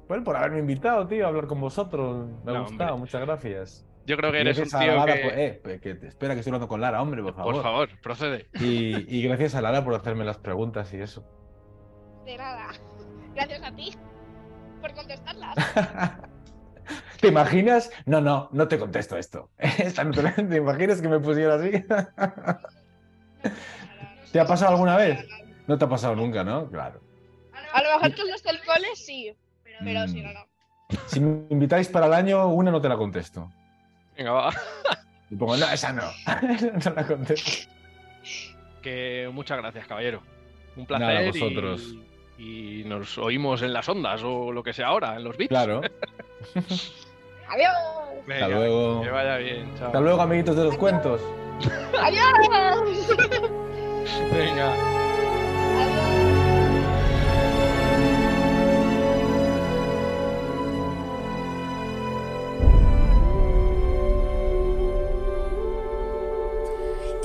[0.08, 2.26] por, por haberme invitado, tío, a hablar con vosotros.
[2.44, 3.00] Me ha No, gustado, hombre.
[3.00, 3.86] muchas gracias.
[4.06, 5.20] Yo creo que eres un tío Lara que...
[5.22, 7.54] por- eh, que te- espera que estoy hablando con Lara, hombre, por favor.
[7.54, 8.46] Por favor, procede.
[8.60, 11.24] Y, y gracias a Lara por hacerme las preguntas y eso.
[12.24, 12.68] De nada.
[13.34, 13.94] Gracias a ti
[14.80, 15.54] por contestarlas.
[17.20, 17.90] ¿Te imaginas?
[18.04, 19.48] No, no, no te contesto esto.
[19.58, 21.70] Te, ¿te imaginas que me pusiera así?
[24.32, 25.26] ¿Te ha pasado alguna vez?
[25.66, 26.68] No te ha pasado nunca, ¿no?
[26.70, 27.00] Claro.
[27.72, 29.34] A lo mejor con los del cole sí,
[29.82, 30.08] pero Mm.
[30.08, 30.40] si no, no.
[31.06, 33.50] Si me invitáis para el año, una no te la contesto.
[34.16, 34.50] Venga, va.
[35.30, 36.02] Y pongo, no, esa no.
[36.84, 37.70] no la contesto.
[38.82, 40.22] Que muchas gracias, caballero.
[40.76, 41.32] Un Nada, placer.
[41.32, 41.82] vosotros.
[41.82, 42.04] Y,
[42.38, 45.48] y nos oímos en las ondas o lo que sea ahora, en los bits.
[45.48, 45.80] Claro.
[47.48, 47.72] Adiós.
[48.26, 49.02] Venga, Hasta luego.
[49.02, 49.74] Que vaya bien.
[49.76, 49.86] Chao.
[49.86, 51.20] Hasta luego, amiguitos de los cuentos.
[52.00, 53.18] Adiós.
[54.32, 54.72] Venga.
[54.72, 56.14] Adiós.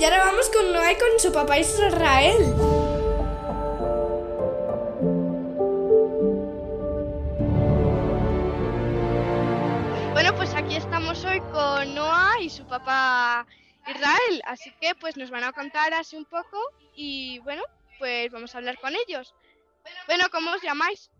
[0.00, 2.54] Y ahora vamos con Noé con su papá Israel.
[12.80, 13.46] Papá
[13.86, 16.58] Israel, así que pues nos van a contar así un poco
[16.94, 17.62] y bueno,
[17.98, 19.34] pues vamos a hablar con ellos.
[20.06, 21.10] Bueno, ¿cómo os llamáis?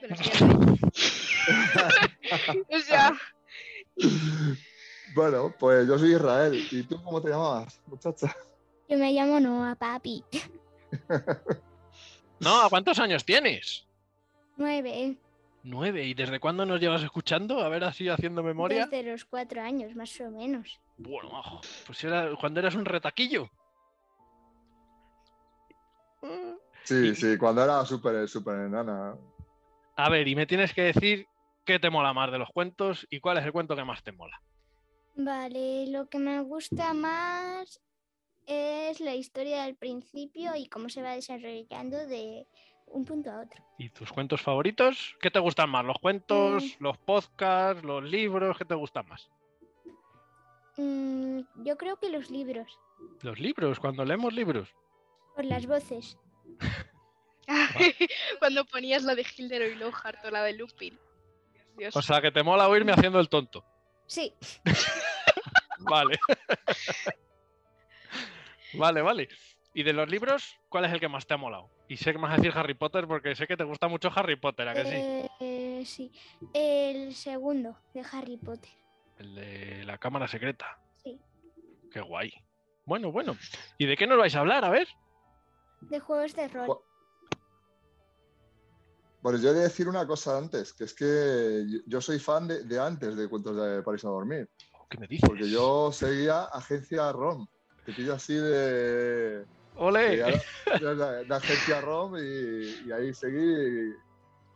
[0.00, 0.30] Bueno, sí,
[2.70, 3.12] o sea,
[5.14, 6.66] Bueno, pues yo soy Israel.
[6.70, 8.34] ¿Y tú cómo te llamabas, muchacha?
[8.88, 10.24] Yo me llamo Noah, papi.
[12.40, 13.86] No, ¿cuántos años tienes?
[14.56, 15.14] Nueve.
[15.62, 16.04] Nueve.
[16.04, 17.60] ¿Y desde cuándo nos llevas escuchando?
[17.60, 18.86] A ver, así haciendo memoria.
[18.86, 20.80] Desde los cuatro años, más o menos.
[21.02, 21.60] Bueno, majo.
[21.86, 23.48] Pues era cuando eras un retaquillo.
[26.84, 29.16] Sí, sí, cuando era súper, súper enana.
[29.96, 31.26] A ver, y me tienes que decir
[31.64, 34.12] qué te mola más de los cuentos y cuál es el cuento que más te
[34.12, 34.42] mola.
[35.14, 37.80] Vale, lo que me gusta más
[38.46, 42.46] es la historia del principio y cómo se va desarrollando de
[42.86, 43.62] un punto a otro.
[43.78, 45.16] ¿Y tus cuentos favoritos?
[45.20, 45.84] ¿Qué te gustan más?
[45.84, 48.58] ¿Los cuentos, los podcasts, los libros?
[48.58, 49.30] ¿Qué te gustan más?
[50.76, 52.78] Mm, yo creo que los libros,
[53.22, 54.68] Los libros, cuando leemos libros.
[55.34, 56.16] por las voces.
[58.38, 60.98] cuando ponías la de Hildero y Lockhart o la de Lupin.
[61.76, 61.94] Dios.
[61.96, 63.64] O sea, que te mola oírme haciendo el tonto.
[64.06, 64.34] Sí,
[65.78, 66.18] Vale.
[68.74, 69.28] vale, vale.
[69.72, 71.70] ¿Y de los libros, cuál es el que más te ha molado?
[71.88, 74.10] Y sé que me vas a decir Harry Potter porque sé que te gusta mucho
[74.14, 75.28] Harry Potter, ¿a que sí?
[75.40, 76.12] eh, sí.
[76.52, 78.70] El segundo de Harry Potter.
[79.20, 80.78] El de la cámara secreta.
[81.02, 81.20] Sí.
[81.92, 82.32] Qué guay.
[82.86, 83.36] Bueno, bueno.
[83.76, 84.64] ¿Y de qué nos vais a hablar?
[84.64, 84.88] A ver.
[85.82, 86.66] De juegos de rol.
[86.68, 86.82] Bu-
[89.22, 92.48] Bueno, yo he de decir una cosa antes, que es que yo- yo soy fan
[92.48, 94.48] de, de antes de Cuentos de París a Dormir,
[94.88, 95.28] ¿Qué me dices?
[95.28, 97.46] porque yo seguía Agencia ROM,
[97.84, 100.16] te pillo así de, ¡Ole!
[100.16, 103.36] de, de- de Agencia ROM y, y ahí seguí.
[103.38, 103.92] Y,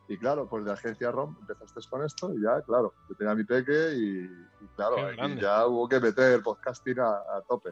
[0.09, 3.45] y claro, pues de Agencia ROM empezaste con esto y ya, claro, yo tenía mi
[3.45, 4.25] peque y,
[4.65, 4.97] y claro,
[5.41, 7.71] ya hubo que meter podcasting a, a tope.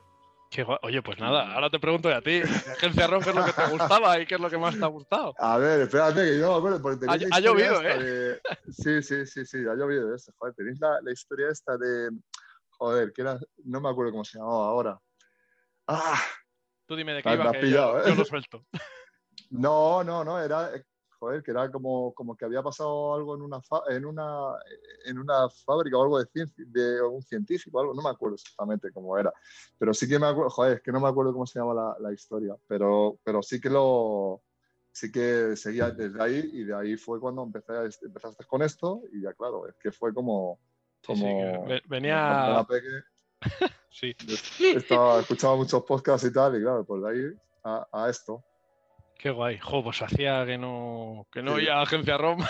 [0.50, 0.66] Qué.
[0.82, 3.52] Oye, pues nada, ahora te pregunto yo a ti, Agencia ROM, ¿qué es lo que
[3.54, 5.34] te gustaba y qué es lo que más te ha gustado?
[5.38, 6.82] A ver, espérate, que yo no me acuerdo.
[6.82, 8.38] Porque tenéis Ha- ha llovido, de-
[8.70, 10.30] Sí, sí, sí, sí, ha llovido eso.
[10.36, 12.10] Joder, tenéis la, la historia esta de.
[12.78, 13.38] Joder, que era.
[13.64, 14.98] No me acuerdo cómo se llamaba ahora.
[15.86, 16.20] Ah,
[16.86, 18.08] Tú dime de qué iba, que pillado, yo, ¿eh?
[18.08, 18.66] yo lo suelto.
[19.50, 20.70] no, no, no, era.
[21.22, 24.58] Joder, que era como, como que había pasado algo en una, en una,
[25.04, 29.16] en una fábrica o algo de, de un científico, algo, no me acuerdo exactamente cómo
[29.16, 29.32] era.
[29.78, 31.96] Pero sí que me acuerdo, joder, es que no me acuerdo cómo se llama la,
[32.00, 34.42] la historia, pero, pero sí que lo.
[34.90, 39.02] Sí que seguía desde ahí y de ahí fue cuando empecé, a- empezaste con esto
[39.12, 40.58] y ya claro, es que fue como...
[41.02, 43.04] Sí, sí, como ve- cuando venía.
[43.92, 44.12] Sí,
[44.76, 48.42] estaba, escuchaba muchos podcasts y tal, y claro, pues de ahí a, a esto.
[49.22, 49.58] Qué guay.
[49.58, 51.68] Jo, pues hacía que no, que no Sí.
[51.68, 52.40] Agencia ROM.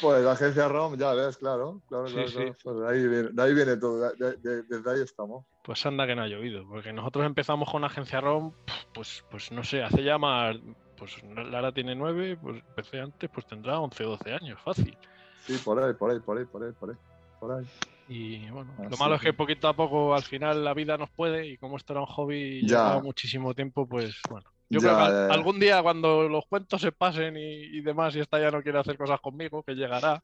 [0.00, 2.34] Pues la agencia ROM, ya ves, claro, claro, Sí, claro, sí.
[2.36, 5.44] claro, pues de, ahí viene, de ahí viene todo, de- de- de- desde ahí estamos.
[5.64, 8.52] Pues anda que no ha llovido, porque nosotros empezamos con Agencia ROM,
[8.94, 10.56] pues, pues no sé, hace ya más.
[10.96, 14.96] Pues Lara tiene nueve, pues empecé antes, pues tendrá 11 o 12 años, fácil.
[15.44, 16.96] Sí, por ahí, por ahí, por ahí, por ahí, por ahí.
[17.40, 17.66] Por ahí.
[18.08, 21.10] Y bueno, lo malo es que- que poquito a poco al final la vida nos
[21.10, 22.68] puede y como esto era un hobby y Ya.
[22.68, 24.48] llevaba muchísimo tiempo, pues bueno.
[24.72, 25.34] Yo Ya, creo que al- ya, ya.
[25.34, 28.78] algún día cuando los cuentos se pasen y, y demás y esta ya no quiere
[28.78, 30.22] hacer cosas conmigo, que llegará,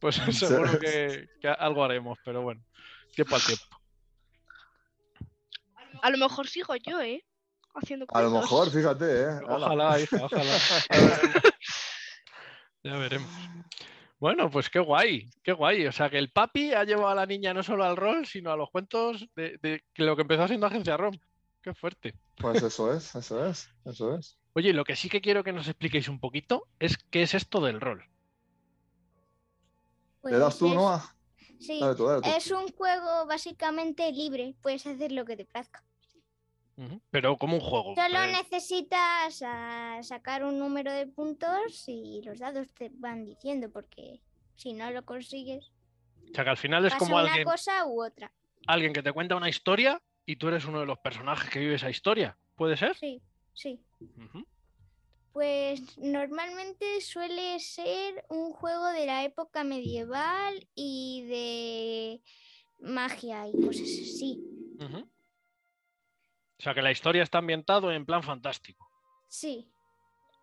[0.00, 0.16] pues
[0.76, 2.60] seguro que, que algo haremos, pero bueno,
[3.14, 3.64] tiempo al tiempo.
[6.02, 7.24] A lo mejor sigo yo, ¿eh?
[7.74, 8.50] Haciendo A lo cuentos.
[8.50, 9.40] mejor, fíjate, ¿eh?
[9.48, 10.58] Ojalá, hija, ojalá.
[12.82, 13.30] Ya veremos.
[14.18, 15.86] Bueno, pues qué guay, qué guay.
[15.86, 18.50] O sea, que el papi ha llevado a la niña no solo al rol, sino
[18.50, 21.14] a los cuentos de, de lo que empezó siendo Agencia ROM.
[21.62, 22.14] Qué fuerte.
[22.36, 24.38] Pues eso es, eso es, eso es.
[24.54, 27.60] Oye, lo que sí que quiero que nos expliquéis un poquito es qué es esto
[27.60, 28.04] del rol.
[30.24, 31.16] ¿Le das tú, Pues es- Noah?
[31.58, 32.28] Sí, Dale tú, dale tú.
[32.30, 35.84] es un juego básicamente libre, puedes hacer lo que te plazca.
[37.10, 37.94] Pero como un juego.
[37.94, 43.68] Solo eh, necesitas ah, sacar un número de puntos y los dados te van diciendo,
[43.70, 44.22] porque
[44.56, 45.70] si no lo consigues,
[46.30, 48.32] O sea, que al final es pasa como una alguien, cosa u otra.
[48.66, 51.74] alguien que te cuenta una historia y tú eres uno de los personajes que vive
[51.74, 52.38] esa historia.
[52.54, 52.96] ¿Puede ser?
[52.96, 53.20] Sí,
[53.52, 53.84] sí.
[55.32, 62.22] Pues normalmente suele ser un juego de la época medieval y de
[62.78, 64.40] magia y cosas así.
[64.78, 64.98] Ujú.
[66.58, 68.88] O sea, que la historia está ambientado en plan fantástico.
[69.28, 69.68] Sí,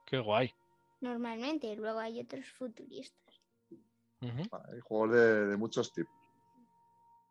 [0.05, 0.53] Qué guay.
[0.99, 1.73] normalmente.
[1.77, 3.41] Luego hay otros futuristas.
[4.19, 6.16] Hay juegos de, de muchos tipos.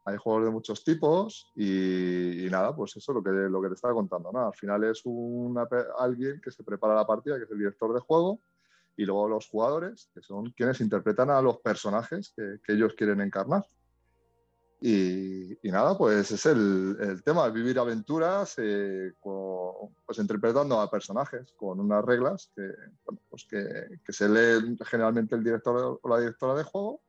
[0.06, 3.68] Hay juegos de muchos tipos y, y nada, pues eso es lo que, lo que
[3.68, 4.30] te estaba contando.
[4.32, 4.46] ¿no?
[4.46, 5.66] Al final es una
[5.98, 8.40] alguien que se prepara la partida, que es el director de juego,
[8.96, 13.20] y luego los jugadores, que son quienes interpretan a los personajes que, que ellos quieren
[13.20, 13.66] encarnar.
[14.80, 20.90] Y, y nada, pues es el, el tema, vivir aventuras eh, con- pues interpretando a
[20.90, 22.62] personajes con unas reglas que,
[23.04, 27.02] bueno, pues que, que se lee generalmente el director o la directora de juego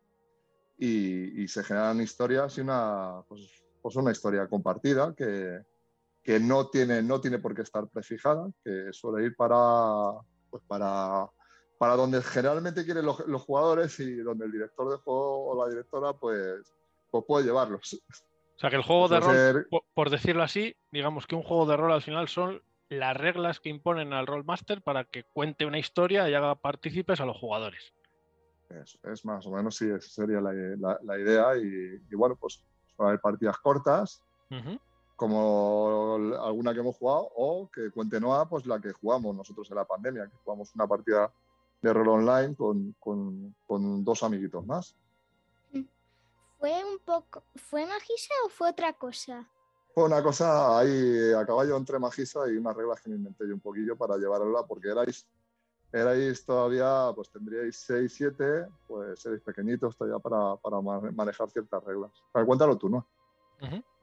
[0.77, 3.41] y, y se generan historias y una, pues,
[3.81, 5.59] pues una historia compartida que,
[6.23, 10.11] que no, tiene, no tiene por qué estar prefijada, que suele ir para,
[10.49, 11.25] pues para,
[11.77, 15.69] para donde generalmente quieren los, los jugadores y donde el director de juego o la
[15.69, 16.73] directora pues,
[17.09, 17.93] pues puede llevarlos.
[17.93, 21.77] O sea, que el juego de rol, por decirlo así, digamos que un juego de
[21.77, 26.29] rol al final son las reglas que imponen al Rollmaster para que cuente una historia
[26.29, 27.93] y haga partícipes a los jugadores.
[28.69, 31.55] Es, es más o menos, sí, esa sería la, la- la idea.
[31.57, 32.63] Y, y bueno, pues
[32.95, 34.23] suele haber partidas cortas,
[35.15, 39.77] como alguna que hemos jugado, o que cuente Noah, pues la que jugamos nosotros en
[39.77, 41.31] la pandemia, que jugamos una partida
[41.81, 44.95] de rol online con, con- con dos amiguitos más.
[46.59, 47.43] ¿Fue un poco.
[47.55, 49.47] ¿Fue Magisa o fue otra cosa?
[49.93, 53.53] Fue una cosa ahí a caballo entre Magisa y unas reglas que me inventé yo
[53.53, 55.27] un poquillo para llevarla, porque erais,
[55.91, 61.83] erais todavía, pues tendríais 6, 7, pues seréis pequeñitos todavía para, para ma- manejar ciertas
[61.83, 62.11] reglas.
[62.33, 63.07] A ver, cuéntalo tú, ¿no?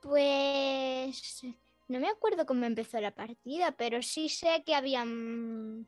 [0.00, 1.42] Pues.
[1.88, 5.04] No me acuerdo cómo empezó la partida, pero sí sé que había.
[5.04, 5.84] mm,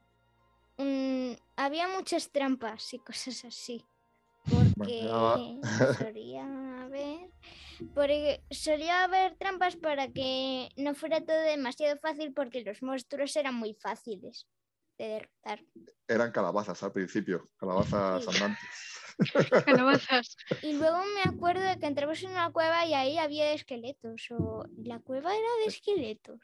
[1.56, 3.84] había muchas trampas y cosas así.
[4.44, 5.58] Porque
[5.98, 7.30] solía haber.
[7.94, 13.54] Porque solía haber trampas para que no fuera todo demasiado fácil, porque los monstruos eran
[13.54, 14.46] muy fáciles
[14.98, 15.64] de derrotar.
[16.08, 18.34] Eran calabazas al principio, calabazas Sí.
[18.34, 18.68] andantes.
[19.66, 20.36] Calabazas.
[20.62, 24.30] Y luego me acuerdo de que entramos en una cueva y ahí había esqueletos.
[24.30, 26.40] O la cueva era de esqueletos.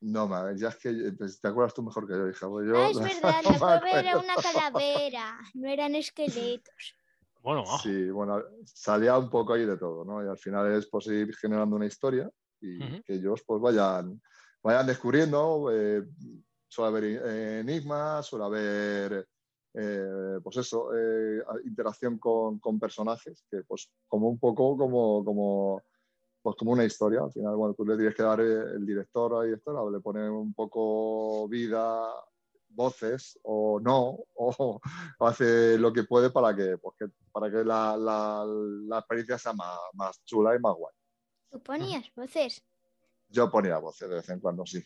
[0.00, 2.48] No, ma, ya es que pues, te acuerdas tú mejor que yo, hija.
[2.48, 6.94] pues yo Ah, es verdad, no la cueva era una calavera, no eran esqueletos.
[7.42, 10.24] Bueno, ah, Sí, bueno, salía un poco ahí de todo, ¿no?
[10.24, 13.02] Y al final es pues ir generando una historia y Ujú.
[13.04, 14.20] que ellos pues vayan,
[14.62, 15.68] vayan descubriendo.
[15.72, 16.02] eh,
[16.68, 19.28] suele haber eh, enigmas, suele haber,
[19.74, 25.82] eh, pues eso, eh, interacción con, con personajes, que pues como un poco como, como,
[26.42, 27.22] pues como una historia.
[27.22, 30.28] Al final, bueno, tú le tienes que dar el director o la directora, le pone
[30.30, 32.12] un poco vida,
[32.70, 34.80] voces o no, o, o
[35.26, 39.52] hace lo que puede para que, pues, que- para que la, la- la experiencia sea
[39.52, 40.94] más, más chula y más guay.
[41.50, 42.62] ¿Tú ponías voces?
[43.30, 44.82] Yo ponía voces de vez en cuando, sí.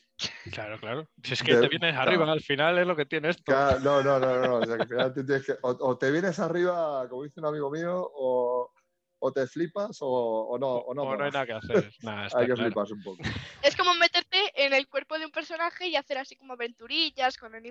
[0.50, 1.08] Claro, claro.
[1.22, 2.32] Si es que De- te vienes arriba, claro.
[2.32, 3.44] al final es lo que tiene esto.
[3.52, 5.96] Ca- No, no, no, no, o sea, que al final tú tienes que- o, o
[5.98, 8.72] te vienes arriba, como dice un amigo mío, o,
[9.20, 10.66] o te flipas o, o no.
[10.78, 11.92] O no, O no hay nada que hacer.
[12.02, 12.68] Nada, está Hay que claro.
[12.70, 13.22] fliparse un poco.
[13.62, 17.52] Es como meterte en el cuerpo de un personaje y hacer así como aventurillas con
[17.52, 17.62] todo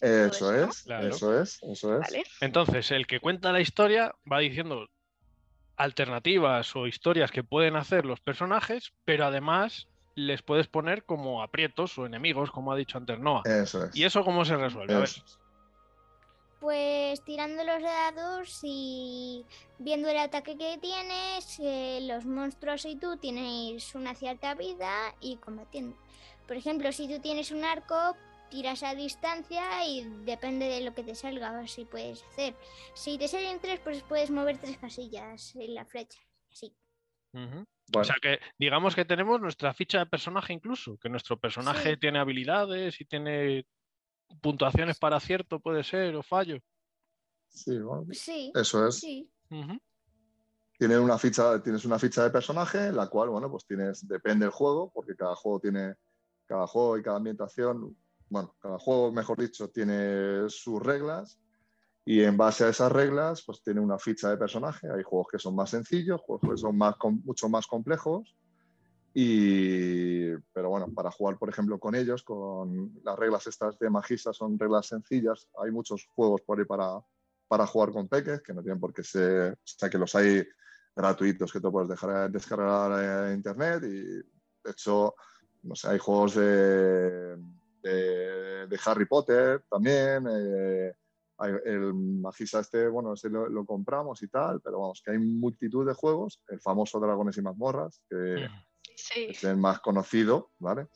[0.00, 0.70] Eso ¿no?
[0.70, 1.08] es, Claro.
[1.08, 2.00] eso es, eso es.
[2.00, 2.24] Vale.
[2.40, 4.88] Entonces, el que cuenta la historia va diciendo
[5.76, 9.86] alternativas o historias que pueden hacer los personajes, pero además
[10.18, 13.42] les puedes poner como aprietos o enemigos, como ha dicho antes Noah.
[13.44, 13.94] Eso es.
[13.94, 14.94] ¿Y eso cómo se resuelve?
[14.94, 15.08] A ver.
[16.60, 19.44] Pues tirando los dados y
[19.78, 25.36] viendo el ataque que tienes, eh, los monstruos y tú tenéis una cierta vida y
[25.36, 25.96] combatiendo.
[26.48, 28.16] Por ejemplo, si tú tienes un arco,
[28.50, 32.56] tiras a distancia y depende de lo que te salga, a ver si puedes hacer.
[32.94, 36.18] Si te salen tres, pues puedes mover tres casillas en la flecha.
[36.50, 36.74] Así.
[37.90, 41.94] Bueno, O sea que digamos que tenemos nuestra ficha de personaje incluso, que nuestro personaje
[41.94, 42.00] Sí.
[42.00, 43.66] tiene habilidades y tiene
[44.42, 46.58] puntuaciones para acierto, puede ser, o fallo.
[47.48, 48.96] sí, bueno, Sí, eso es.
[49.00, 49.30] sí.
[50.78, 54.52] Tienes una ficha, tienes una ficha de personaje, la cual, bueno, pues tienes, depende del
[54.52, 55.94] juego, porque cada juego tiene,
[56.46, 57.96] cada juego y cada ambientación,
[58.28, 61.40] bueno, cada juego, mejor dicho, tiene sus reglas.
[62.10, 64.88] Y en base a esas reglas, pues tiene una ficha de personaje.
[64.90, 68.34] Hay juegos que son más sencillos, juegos que son más, mucho más complejos.
[69.12, 74.32] Y, pero bueno, para jugar, por ejemplo, con ellos, con las reglas estas de Magista,
[74.32, 75.48] son reglas sencillas.
[75.62, 76.98] Hay muchos juegos por ahí para,
[77.46, 80.42] para jugar con peques, que no tienen por qué ser, o sea, que los hay
[80.96, 83.82] gratuitos que te puedes dejar descargar en internet.
[83.84, 84.04] Y
[84.64, 85.14] de hecho,
[85.62, 87.36] no sé, hay juegos de,
[87.82, 90.26] de, de Harry Potter también.
[90.26, 90.94] eh,
[91.64, 95.86] el Magista este, bueno, ese lo, lo compramos y tal, pero vamos, que hay multitud
[95.86, 96.42] de juegos.
[96.48, 98.48] El famoso Dragones y Mazmorras, que.
[98.96, 99.26] Sí.
[99.30, 100.88] es el más conocido, ¿vale?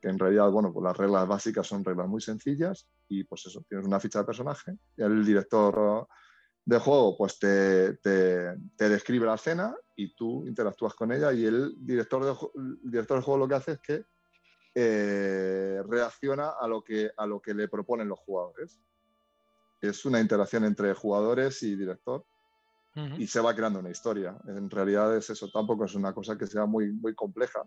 [0.00, 3.62] Que en realidad, bueno, pues las reglas básicas son reglas muy sencillas y pues eso,
[3.68, 6.08] tienes una ficha de personaje y el director
[6.64, 11.44] de juego pues te, te- te describe la escena y tú interactúas con ella y
[11.44, 14.04] el director, de, el director del juego lo que hace es que
[14.74, 18.80] eh, reacciona a lo, que, a lo que le proponen los jugadores.
[19.82, 22.24] Es una interacción entre jugadores y director
[22.94, 23.16] Ujú.
[23.18, 24.36] y se va creando una historia.
[24.46, 27.62] En realidad es eso, tampoco es una cosa que sea muy, muy compleja.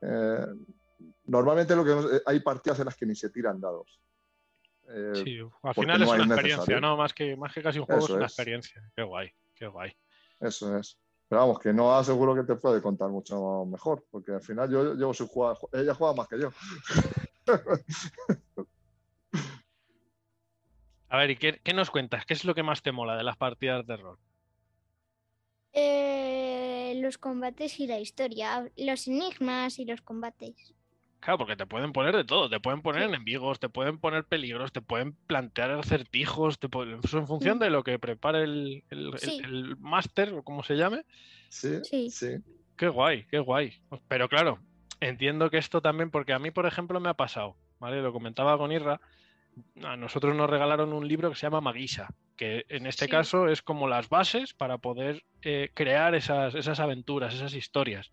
[0.00, 0.46] Eh,
[1.26, 4.00] normalmente lo que eh, hay partidas en las que ni se tiran dados.
[4.88, 6.34] Eh, Sí, al final no es una necesario.
[6.34, 6.96] experiencia, ¿no?
[6.96, 8.32] Más que, más que casi un juego, Eso es una es.
[8.32, 8.90] experiencia.
[8.96, 9.92] Qué guay, qué guay.
[10.40, 10.98] Eso es.
[11.28, 14.94] Pero vamos, que no aseguro que te puede contar mucho mejor, porque al final yo
[14.94, 16.50] llevo su jugada, ella juega más que yo.
[21.12, 22.24] A ver, ¿y qué, qué nos cuentas?
[22.24, 24.16] ¿Qué es lo que más te mola de las partidas de rol?
[25.74, 30.74] Eh, los combates y la historia, los enigmas y los combates.
[31.20, 33.08] Claro, porque te pueden poner de todo, te pueden poner Sí.
[33.08, 37.60] enemigos, te pueden poner peligros, te pueden plantear acertijos, te pueden- eso en función Mm.
[37.60, 39.38] de lo que prepare el, el, Sí.
[39.44, 41.04] el máster o como se llame.
[41.50, 42.08] Sí, Sí.
[42.10, 42.28] sí.
[42.78, 43.74] Qué guay, qué guay.
[44.08, 44.60] Pero claro,
[45.00, 48.00] entiendo que esto también, porque a mí, por ejemplo, me ha pasado, ¿vale?
[48.00, 48.98] Lo comentaba con Irra.
[49.84, 53.10] A nosotros nos regalaron un libro que se llama Maguisa, que en este Sí.
[53.10, 58.10] caso es como las bases para poder eh, crear esas, esas aventuras, esas historias.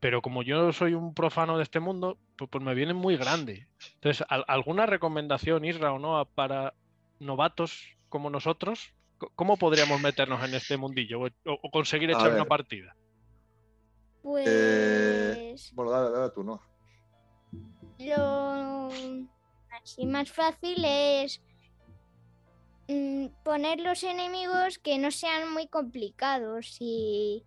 [0.00, 3.68] Pero como yo soy un profano de este mundo, pues, pues me viene muy grande.
[3.94, 6.74] Entonces, ¿al- ¿alguna recomendación, Isra o no, para
[7.18, 8.92] novatos como nosotros?
[9.34, 12.94] ¿Cómo podríamos meternos en este mundillo o, o conseguir echar una partida?
[14.22, 16.60] Pues Eh, Bueno, dale, dale tú, ¿no?
[17.98, 19.26] lo
[19.86, 21.40] así más fácil es
[22.88, 27.44] mm, poner los enemigos que no sean muy complicados y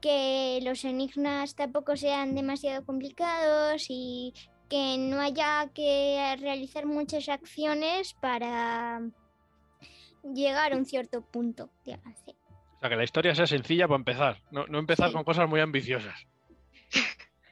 [0.00, 4.34] que los enigmas tampoco sean demasiado complicados y
[4.68, 9.00] que no haya que realizar muchas acciones para
[10.34, 12.34] llegar a un cierto punto de avance.
[12.76, 14.42] O sea, que la historia sea sencilla para empezar.
[14.50, 15.14] No, no empezar Sí.
[15.14, 16.18] con cosas muy ambiciosas.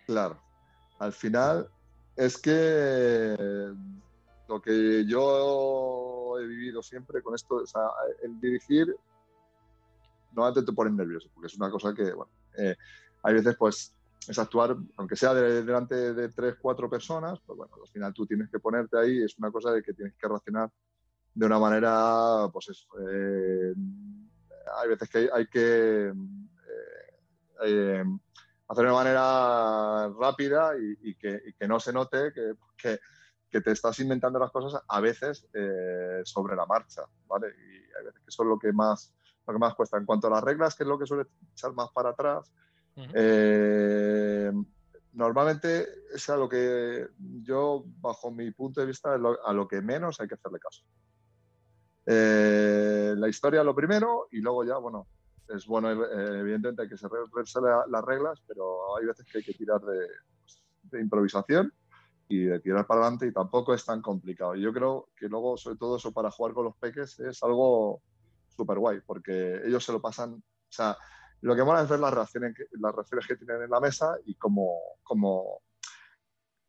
[0.07, 0.43] Claro.
[0.99, 1.68] Al final
[2.16, 3.37] es que
[4.49, 7.83] lo que yo he vivido siempre con esto, o sea,
[8.23, 8.95] el dirigir,
[10.33, 12.77] normalmente te pone nervioso, porque es una cosa que, bueno, eh,
[13.23, 13.95] hay veces pues
[14.29, 18.27] es actuar, aunque sea de- delante de tres, cuatro personas, pues bueno, al final tú
[18.27, 20.71] tienes que ponerte ahí, es una cosa de que tienes que reaccionar
[21.35, 23.75] de una manera, pues eso, eh,
[24.77, 26.15] hay veces que hay, que eh,
[27.65, 28.05] eh,
[28.69, 32.99] hacer de una manera rápida y, que, no se note que-
[33.55, 37.51] que te estás inventando las cosas a veces eh, sobre la marcha, ¿vale?
[37.57, 39.15] Y hay veces que eso es lo que más,
[39.47, 39.97] lo que más cuesta.
[39.97, 42.53] En cuanto a las reglas, que es lo que suele echar más para atrás,
[42.97, 43.13] Ujú.
[43.15, 44.51] eh,
[45.13, 47.07] normalmente es a lo que
[47.45, 50.83] yo, bajo mi punto de vista, a lo que menos hay que hacerle caso.
[52.07, 55.09] Eh, la historia lo primero y luego ya, bueno,
[55.47, 56.97] es bueno, eh, evidentemente hay que
[57.61, 60.09] la- las reglas, pero hay veces que hay que tirar de,
[60.41, 61.73] pues, de improvisación
[62.35, 64.55] y de tirar para adelante y tampoco es tan complicado.
[64.55, 68.03] Y yo creo que luego, sobre todo eso para jugar con los peques, es algo
[68.49, 70.97] súper guay, porque ellos se lo pasan, o sea,
[71.41, 74.16] lo que mola es ver las reacciones que, las reacciones que tienen en la mesa
[74.24, 75.62] y como, como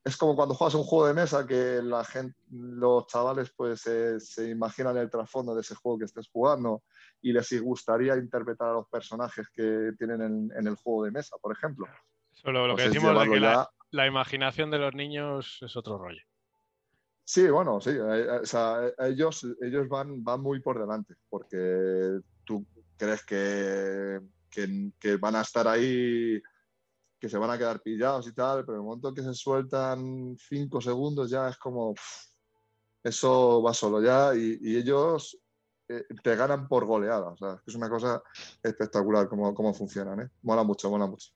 [0.03, 4.20] es como cuando juegas un juego de mesa que la gente, los chavales pues eh,
[4.20, 6.84] se imaginan el trasfondo de ese juego que estés jugando
[7.22, 11.38] y les gustaría interpretar a los personajes que tienen en, en el juego de mesa,
[11.41, 11.88] por ejemplo.
[12.36, 14.93] Eso lo, lo Pues que decimos de llevarlo que la, ya- la imaginación de los
[14.93, 16.22] niños es otro rollo.
[17.24, 17.91] Sí, bueno, sí.
[17.91, 22.66] eh, eh, o sea, eh, ellos, ellos van, van muy por delante porque tú
[22.98, 24.20] crees que,
[24.50, 26.41] que, que van a estar ahí,
[27.20, 30.38] que se van a quedar pillados y tal, pero en el momento que se sueltan
[30.38, 32.28] cinco segundos ya es como, pff,
[33.04, 35.39] eso va solo ya y, y ellos
[35.88, 37.30] eh, te ganan por goleada.
[37.30, 38.22] O sea, es una cosa
[38.62, 40.20] espectacular cómo, cómo funcionan.
[40.22, 40.30] ¿eh?
[40.41, 41.32] Mola mucho, mola mucho.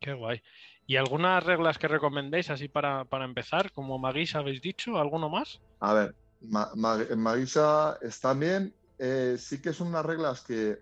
[0.00, 0.42] Qué guay.
[0.90, 3.70] ¿Y algunas reglas que recomendéis así para, para empezar?
[3.70, 5.60] Como Magis habéis dicho, ¿alguno más?
[5.78, 8.74] A ver, Ma- Ma- en Magisa están bien.
[8.98, 10.78] eh, sí que son unas reglas que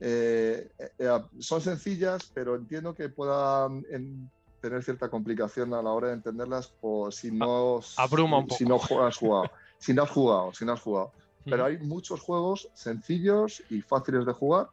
[0.00, 0.68] eh,
[0.98, 4.30] eh, son sencillas, pero entiendo que puedan en-
[4.60, 8.68] tener cierta complicación a la hora de entenderlas por si no, abruma un si poco.
[8.68, 9.50] no ju- has jugado.
[9.78, 11.14] Si no has jugado, si no has jugado.
[11.42, 14.68] Pero hay muchos juegos sencillos y fáciles de jugar.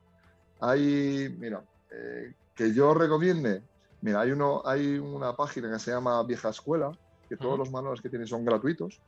[0.60, 3.69] Hay, mira, eh, que yo recomiende.
[4.02, 6.92] Mira, hay, uno, hay una página que se llama Vieja Escuela,
[7.28, 9.02] que todos los manuales que tiene son gratuitos.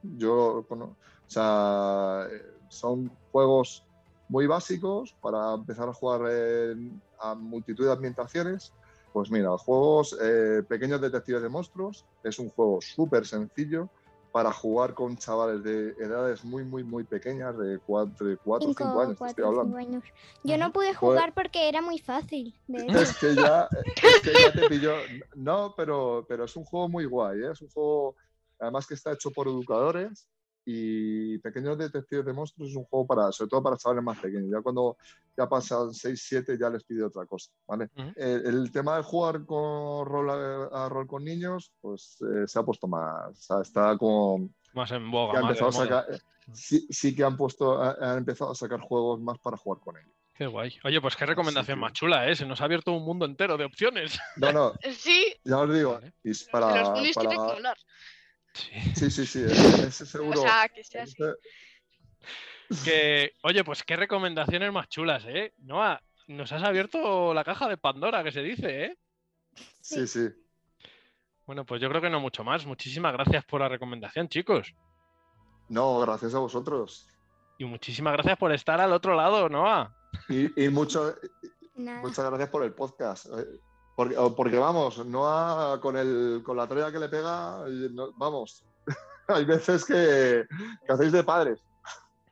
[0.00, 3.86] Yo, cono- o sea, eh, son juegos
[4.28, 8.74] muy básicos para empezar a jugar en- a multitud de ambientaciones.
[9.12, 13.90] Pues mira, juegos eh, Pequeños Detectives de Monstruos es un juego súper sencillo
[14.38, 18.72] para jugar con chavales de edades muy, muy, muy pequeñas, de 4 de cuatro o
[18.72, 19.76] 5 Cinco, años, te estoy cuatro, hablando.
[19.76, 20.04] años.
[20.44, 22.54] Yo no pude Pues- jugar porque era muy fácil.
[22.68, 22.86] de.
[23.10, 24.92] Es que ya, es que ya te pilló.
[25.34, 27.50] No, pero, pero es un juego muy guay, ¿eh?
[27.50, 28.14] Es un juego,
[28.60, 30.28] además que está hecho por educadores
[30.70, 34.50] y Pequeños Detectives de Monstruos es un juego para, sobre todo para chavales más pequeños.
[34.52, 34.98] Ya cuando
[35.34, 37.88] ya pasan 6, 7 ya les pide otra cosa, ¿vale?
[37.96, 38.12] Ujú.
[38.16, 42.58] el, el tema de jugar con rol a, a rol con niños, pues eh, se
[42.58, 46.04] ha puesto más, o sea, está como Más en que boga, han más sacar,
[46.52, 49.96] sí, sí que han puesto, ha- han empezado a sacar juegos más para jugar con
[49.96, 50.12] ellos.
[50.34, 50.78] Qué guay.
[50.84, 52.36] Oye, pues qué recomendación que- más chula, ¿eh?
[52.36, 54.18] Se nos ha abierto un mundo entero de opciones.
[54.36, 56.12] No, no, Sí, ya os digo, Vale.
[56.22, 57.76] y es que para, los tienen que para- molar.
[58.58, 58.70] Sí.
[58.94, 59.44] Sí, sí, sí,
[59.88, 60.40] ese, seguro.
[60.40, 61.14] O sea, que sea así.
[61.18, 61.34] ese-
[62.84, 65.54] Que, oye, pues qué recomendaciones más chulas, ¿eh?
[65.58, 68.98] Noah, nos has abierto la caja de Pandora, que se dice, ¿eh?
[69.80, 70.28] sí, sí.
[71.46, 72.66] Bueno, pues yo creo que no mucho más.
[72.66, 74.74] Muchísimas gracias por la recomendación, chicos.
[75.70, 77.06] No, gracias a vosotros.
[77.56, 79.96] Y muchísimas gracias por estar al otro lado, Noah.
[80.28, 81.16] Y, y mucho,
[81.74, 83.26] muchas gracias por el podcast.
[83.98, 88.64] Porque, porque vamos, no ha- con, el, con la tralla que le pega, no- vamos,
[89.26, 90.46] hay veces que,
[90.86, 91.60] que hacéis de padres.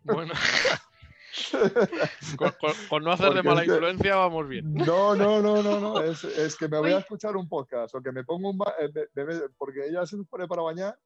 [0.04, 0.32] Bueno.
[2.38, 4.74] con, con- con no hacer de mala es que- influencia vamos bien.
[4.74, 6.00] No, no, no, no, no.
[6.00, 8.58] Es, es que me voy a escuchar un podcast o que me pongo un...
[8.58, 10.96] ba- eh, me- me- porque ella se pone para bañar.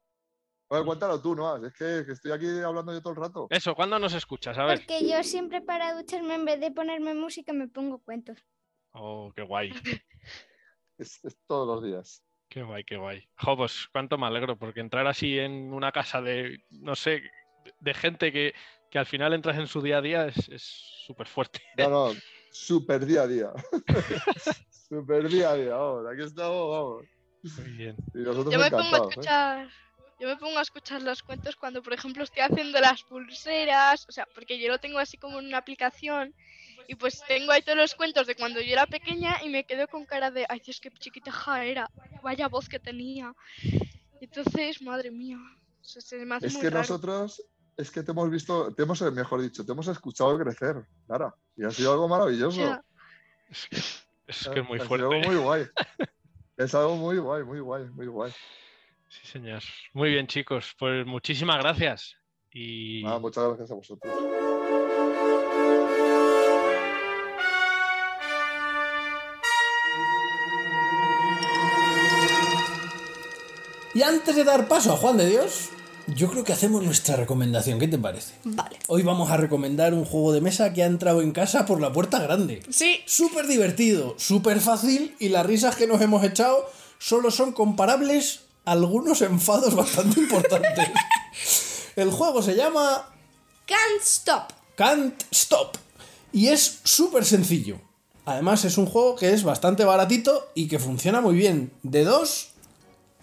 [0.69, 3.47] Oye, cuéntalo tú, no Es que, que estoy aquí hablando yo todo el rato.
[3.49, 4.59] Eso, ¿cuándo nos escuchas?
[4.59, 4.81] A ver.
[4.81, 8.37] Porque yo siempre para ducharme, en vez de ponerme música, me pongo cuentos.
[8.93, 9.73] Oh, qué guay.
[11.01, 12.23] Es, es todos los días.
[12.51, 13.27] Qué guay, qué guay.
[13.37, 17.23] Jo, pues cuánto me alegro, porque entrar así en una casa de, no sé,
[17.79, 18.55] de gente que,
[18.91, 20.63] que al final entras en su día a día es es
[21.07, 21.63] súper fuerte.
[21.79, 22.13] No, no,
[22.53, 23.53] súper día a día.
[24.89, 26.07] súper día a día, vamos.
[26.13, 27.05] Aquí estamos, vamos.
[27.57, 27.97] Muy bien.
[28.15, 29.09] Y nosotros Yo me pongo a ¿eh?
[29.09, 29.69] escuchar.
[30.19, 34.13] Yo me pongo a escuchar los cuentos cuando, por ejemplo, estoy haciendo las pulseras, o
[34.13, 36.35] sea, porque yo lo tengo así como en una aplicación
[36.91, 39.87] y pues tengo ahí todos los cuentos de cuando yo era pequeña y me quedo
[39.87, 41.89] con cara de, ay, Dios, qué chiquiteja era,
[42.21, 43.33] vaya voz que tenía.
[44.21, 45.39] Entonces, madre mía,
[45.81, 46.81] se, se me hace Es muy que raro.
[46.81, 47.45] nosotros,
[47.77, 51.33] es que te hemos visto, te hemos, mejor dicho, te hemos escuchado crecer, Lara.
[51.57, 52.59] Y ha sido algo maravilloso.
[52.59, 52.83] Ya.
[53.49, 55.07] Es que es, que es muy Ha fuerte.
[55.07, 55.67] algo muy guay.
[56.57, 58.33] Es algo muy guay, muy guay, muy guay.
[59.09, 59.63] Sí, señor.
[59.93, 60.75] Muy bien, chicos.
[60.77, 62.17] Pues muchísimas gracias.
[62.53, 64.40] Y Nada, muchas gracias a vosotros.
[73.93, 75.71] Y antes de dar paso a Juan de Dios,
[76.07, 77.81] yo creo que hacemos nuestra recomendación.
[77.81, 78.35] ¿Qué te parece?
[78.45, 78.79] Vale.
[78.87, 81.93] Hoy vamos a recomendar un juego de mesa que ha entrado en casa por la
[81.93, 82.63] puerta grande.
[82.71, 83.01] Sí.
[83.07, 88.73] Súper divertido, súper fácil y las risas que nos hemos echado solo son comparables a
[88.73, 90.89] algunos enfados bastante importantes.
[91.97, 93.09] El juego se llama
[93.67, 94.53] Can't stop.
[94.77, 95.77] Can't Stop
[96.33, 97.81] y es súper sencillo.
[98.25, 101.73] Además es un juego que es bastante baratito y que funciona muy bien.
[101.83, 102.50] De 2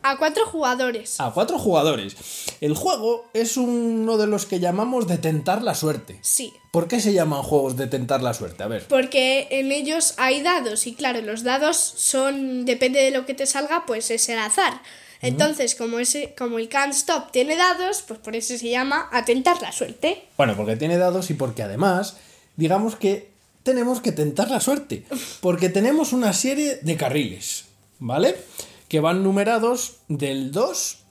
[0.10, 1.20] A cuatro jugadores.
[1.20, 2.16] a 4 jugadores.
[2.62, 6.18] El juego es uno de los que llamamos de tentar la suerte.
[6.22, 6.54] Sí.
[6.72, 8.64] ¿Por qué se llaman juegos de tentar la suerte?
[8.64, 8.88] A ver.
[8.88, 13.46] Porque en ellos hay dados y claro, los dados son, depende de lo que te
[13.46, 14.82] salga, pues es el azar.
[15.22, 19.62] Entonces, como, ese, como el can't stop tiene dados, pues por eso se llama atentar
[19.62, 20.24] la suerte.
[20.38, 22.16] Bueno, porque tiene dados y porque además,
[22.56, 23.30] digamos que
[23.64, 25.04] tenemos que tentar la suerte.
[25.42, 27.66] Porque tenemos una serie de carriles,
[28.00, 28.38] ¿vale?
[28.88, 31.04] Que van numerados del 2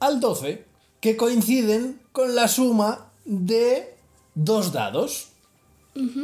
[0.00, 0.64] al 12,
[1.00, 3.96] que coinciden con la suma de
[4.34, 5.28] dos dados.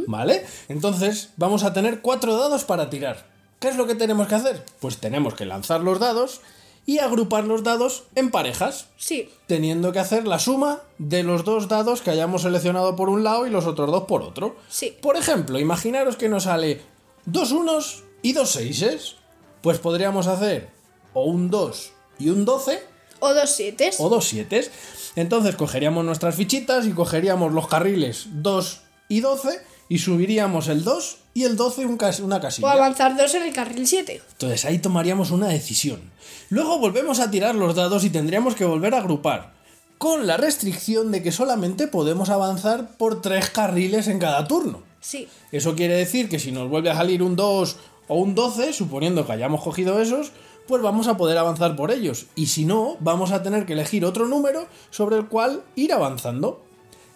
[0.07, 0.45] ¿Vale?
[0.69, 3.31] Entonces vamos a tener cuatro dados para tirar.
[3.61, 4.65] ¿Qué es lo que tenemos que hacer?
[4.81, 6.41] Pues tenemos que lanzar los dados
[6.87, 11.69] y agrupar los dados en parejas Sí, teniendo que hacer la suma de los dos
[11.69, 14.57] dados que hayamos seleccionado por un lado y los otros dos por otro.
[14.69, 14.97] Sí.
[15.01, 16.81] Por ejemplo, imaginaros que nos sale
[17.27, 19.17] dos unos y dos seises.
[19.63, 20.71] Pues podríamos hacer
[21.15, 22.83] o un 2 y un 12
[23.21, 23.91] o dos siete.
[23.99, 24.71] o dos 7.
[25.17, 31.17] Entonces cogeríamos nuestras fichitas y cogeríamos los carriles 2 y 12 y subiríamos el 2
[31.35, 32.73] y el 12 un cas- una O casilla.
[32.73, 34.23] avanzar dos en el carril 7.
[34.33, 36.01] Entonces ahí tomaríamos una decisión.
[36.49, 39.53] Luego volvemos a tirar los dados y tendríamos que volver a agrupar.
[39.99, 44.83] Con la restricción de que solamente podemos avanzar por tres carriles en cada turno.
[45.01, 45.29] Sí.
[45.53, 47.77] Eso quiere decir que si nos vuelve a salir un 2
[48.09, 50.33] o un 12, suponiendo que hayamos cogido esos,
[50.71, 52.27] pues vamos a poder avanzar por ellos.
[52.37, 56.63] Y si no, vamos a tener que elegir otro número sobre el cual ir avanzando.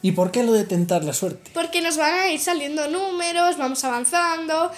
[0.03, 1.53] ¿Y por qué lo de tentar la suerte?
[1.55, 4.73] Porque nos van a ir saliendo números, vamos avanzando.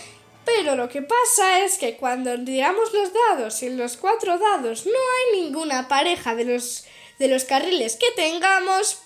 [0.45, 4.85] Pero lo que pasa es que cuando tiramos los dados y en los cuatro dados
[4.85, 6.85] no hay ninguna pareja de los,
[7.19, 8.99] de los carriles que tengamos,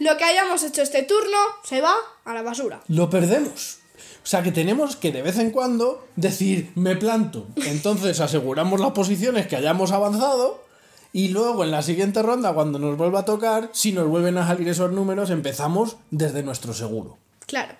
[0.00, 1.94] lo que hayamos hecho este turno se va
[2.24, 2.82] a la basura.
[2.88, 3.78] lo perdemos.
[4.24, 7.46] O sea que tenemos que de vez en cuando decir, me planto.
[7.66, 10.64] Entonces aseguramos las posiciones que hayamos avanzado
[11.12, 14.46] y luego en la siguiente ronda, cuando nos vuelva a tocar, si nos vuelven a
[14.46, 17.18] salir esos números, empezamos desde nuestro seguro.
[17.46, 17.74] Claro.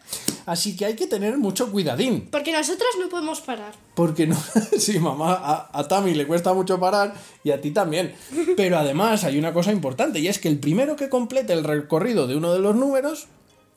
[0.45, 2.29] Así que hay que tener mucho cuidadín.
[2.31, 3.73] Porque nosotros no podemos parar.
[3.95, 4.37] Porque no,
[4.79, 8.15] sí, mamá, a, a Tami le cuesta mucho parar y a ti también.
[8.55, 12.27] Pero además hay una cosa importante y es que el primero que complete el recorrido
[12.27, 13.29] de uno de los números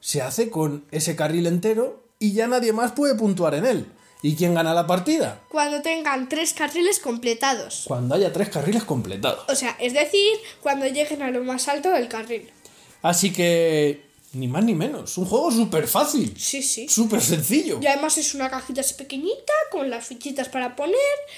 [0.01, 3.86] se hace con ese carril entero y ya nadie más puede puntuar en él.
[4.22, 5.41] ¿Y quién gana la partida?
[5.49, 7.84] Cuando tengan tres carriles completados.
[7.88, 9.45] Cuando haya tres carriles completados.
[9.47, 12.51] O sea, es decir, cuando lleguen a lo más alto del carril.
[13.03, 16.88] Así que, ni más ni menos, un juego súper fácil, Sí, sí.
[16.89, 17.80] súper sencillo.
[17.82, 20.95] Y además es una cajita así pequeñita con las fichitas para poner,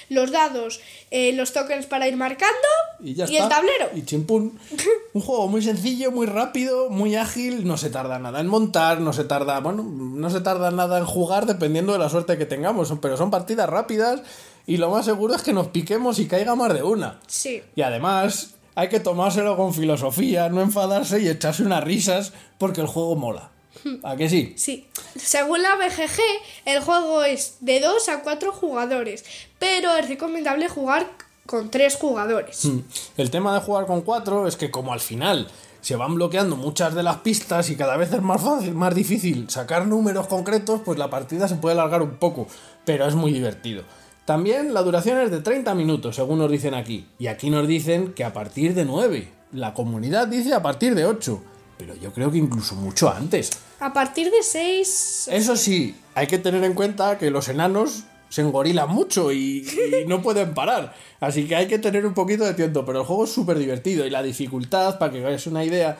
[0.08, 0.80] los dados,
[1.10, 2.56] eh, los tokens para ir marcando
[3.02, 3.48] Y ya el está.
[3.48, 3.90] tablero.
[3.94, 4.58] Y chimpún.
[5.14, 7.66] Un juego muy sencillo, muy rápido, muy ágil.
[7.66, 11.06] No se tarda nada en montar, no se tarda, bueno, no se tarda nada en
[11.06, 12.92] jugar dependiendo de la suerte que tengamos.
[13.00, 14.20] Pero son partidas rápidas
[14.66, 17.20] y lo más seguro es que nos piquemos y caiga más de una.
[17.26, 17.62] Sí.
[17.74, 18.50] Y además
[18.80, 23.50] hay que tomárselo con filosofía, no enfadarse y echarse unas risas porque el juego mola.
[24.02, 24.54] ¿A que sí?
[24.56, 24.88] Sí.
[25.16, 26.18] Según la BGG,
[26.64, 29.26] el juego es de 2 a 4 jugadores,
[29.58, 31.10] pero es recomendable jugar
[31.44, 32.64] con 3 jugadores.
[32.64, 32.78] Mm.
[33.18, 35.46] El tema de jugar con cuatro es que como al final
[35.82, 39.50] se van bloqueando muchas de las pistas y cada vez es más fácil, más difícil
[39.50, 42.46] sacar números concretos, pues la partida se puede alargar un poco,
[42.86, 43.84] pero es muy divertido.
[44.30, 47.04] También la duración es de 30 minutos, según nos dicen aquí.
[47.18, 49.28] Y aquí nos dicen que a partir de 9.
[49.50, 51.42] La comunidad dice a partir de 8.
[51.76, 53.50] Pero yo creo que incluso mucho antes.
[53.80, 55.30] A partir de 6...
[55.32, 59.66] Eso sí, hay que tener en cuenta que los enanos se engorilan mucho y,
[60.00, 60.94] y no pueden parar.
[61.18, 62.84] Así que hay que tener un poquito de tiempo.
[62.84, 65.98] Pero el juego es súper divertido y la dificultad, para que veáis una idea,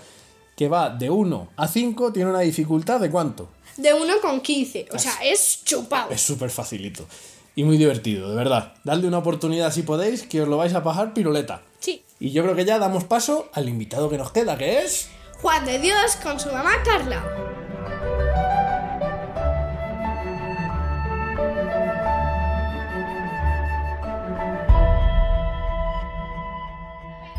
[0.55, 3.49] que va de 1 a 5, tiene una dificultad de cuánto.
[3.77, 4.87] De 1 con 15.
[4.93, 6.13] O sea, es chupado.
[6.13, 7.07] Es súper facilito
[7.55, 8.75] y muy divertido, de verdad.
[8.85, 11.63] Dadle una oportunidad si podéis, que os lo vais a pasar piruleta.
[11.79, 12.05] Sí.
[12.19, 15.11] Y yo creo que ya damos paso al invitado que nos queda, que es...
[15.41, 17.25] Juan de Dios con su mamá Carla.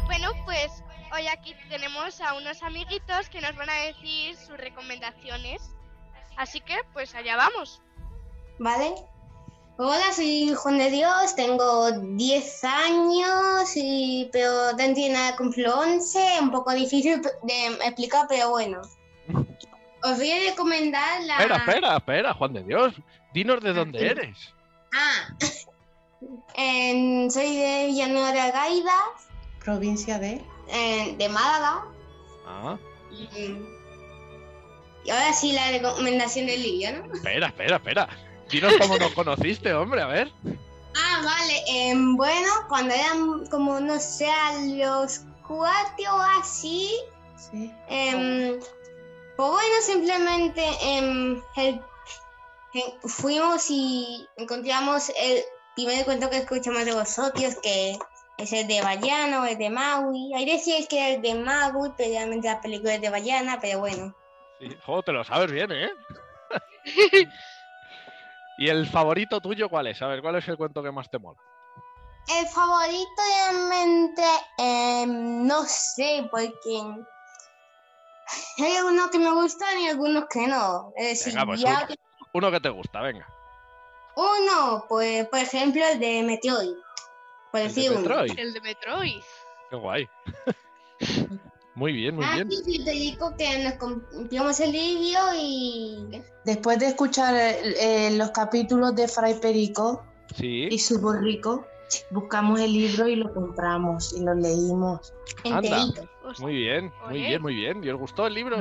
[0.07, 0.83] Bueno, pues
[1.13, 5.61] hoy aquí tenemos a unos amiguitos que nos van a decir sus recomendaciones.
[6.37, 7.81] Así que, pues allá vamos.
[8.57, 8.93] Vale,
[9.77, 16.51] Hola, soy Juan de Dios, tengo 10 años, y, pero nada con Flo 11, un
[16.51, 18.81] poco difícil de explicar, pero bueno.
[20.03, 21.37] Os voy a recomendar la...
[21.37, 22.93] Espera, espera, espera, Juan de Dios.
[23.33, 24.05] Dinos de dónde sí.
[24.11, 24.37] eres.
[24.93, 25.35] Ah,
[26.55, 28.93] en- soy de Villanueva de Algaida,
[29.63, 30.43] Provincia de.
[30.67, 31.85] en- de Málaga.
[32.45, 32.77] Ah,
[33.11, 33.57] Y,
[35.05, 37.13] y ahora sí la recomendación del Livio, ¿no?
[37.13, 38.09] espera, espera, espera.
[38.51, 40.31] Dinos cómo nos conociste, hombre, a ver.
[40.95, 41.63] Ah, vale.
[41.67, 46.91] em, bueno, cuando eran como, no sé, a los cuatro o así,
[47.37, 47.71] Sí.
[47.87, 48.59] em,
[49.37, 51.81] pues bueno, simplemente em, el-
[53.05, 55.43] fuimos y encontramos el
[55.75, 57.97] primer cuento que escuchamos de vosotros, que
[58.37, 60.33] es el de Bayano, el de Maui.
[60.35, 63.79] Hay decíais que era el de Maui, pero realmente la película es de Bayana, pero
[63.79, 64.13] bueno.
[64.59, 65.89] Sí, jo, te lo sabes bien, ¿eh?
[68.61, 69.99] ¿Y el favorito tuyo cuál es?
[70.03, 71.39] A ver, ¿cuál es el cuento que más te mola?
[72.39, 74.21] El favorito realmente,
[74.59, 76.83] em, no sé, porque
[78.59, 80.93] hay algunos que me gustan y algunos que no.
[80.95, 81.95] Es decir, Venga, pues ya un-
[82.33, 83.27] uno que te gusta, venga.
[84.15, 86.75] uno, pues, por ejemplo, el de Meteoid.
[87.51, 88.01] Por El de decir uno.
[88.01, 88.37] Metroid.
[88.39, 89.23] El de Metroid.
[89.71, 90.07] Qué guay.
[91.81, 92.51] Muy bien, muy Ah, bien.
[92.51, 96.21] sí, sí, te digo que nos compramos el libro y...
[96.45, 97.57] Después de escuchar eh,
[98.07, 100.03] eh, los capítulos de Fray Perico
[100.35, 100.67] Sí.
[100.69, 101.65] y su borrico,
[102.11, 105.11] buscamos el libro y lo compramos y lo leímos.
[105.43, 105.87] Anda.
[106.39, 107.27] Muy bien, muy Oye.
[107.29, 107.83] bien, muy bien.
[107.83, 108.57] ¿Y os gustó el libro?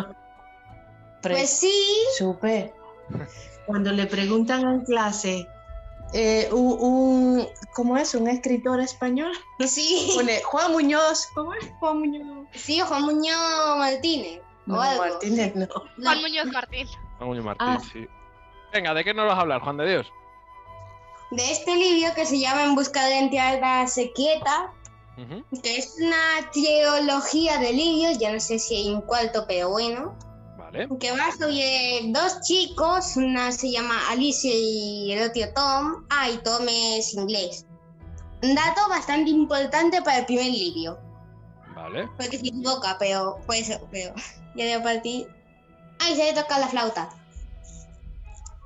[1.21, 1.75] Pre- Pues sí,
[2.17, 2.73] Súper.
[3.67, 5.47] Cuando le preguntan en clase,
[6.13, 8.15] eh, un, un- ¿cómo es?
[8.15, 9.33] ¿Un escritor español?
[9.67, 11.29] sí, Pone Juan Muñoz.
[11.35, 11.65] ¿Cómo es?
[11.79, 12.47] Juan Muñoz.
[12.55, 14.41] sí, Juan Muñoz Martínez.
[14.69, 15.03] o No, algo.
[15.05, 15.69] Martínez, no.
[16.03, 16.87] Juan Muñoz Martín.
[17.19, 17.81] Juan Muñoz Martín, Ah.
[17.93, 18.07] sí.
[18.73, 20.07] Venga, ¿de qué nos vas a hablar, Juan de Dios?
[21.33, 24.73] De este libro que se llama En busca de la entidad secreta,
[25.63, 30.17] que es una trilogía de libros, ya no sé si hay un cuarto, pero bueno,
[30.73, 30.89] Vale.
[31.01, 36.07] que va sobre dos chicos, una se llama Alicia y el otro Tom.
[36.11, 37.67] Ah, y Tom es inglés.
[38.43, 40.99] Un dato bastante importante para el primer libro,
[41.75, 42.09] Vale.
[42.17, 44.15] porque se equivoca, pero por eso, pero
[44.57, 45.29] ya de partir.
[45.99, 47.11] Ay, se le toca la flauta.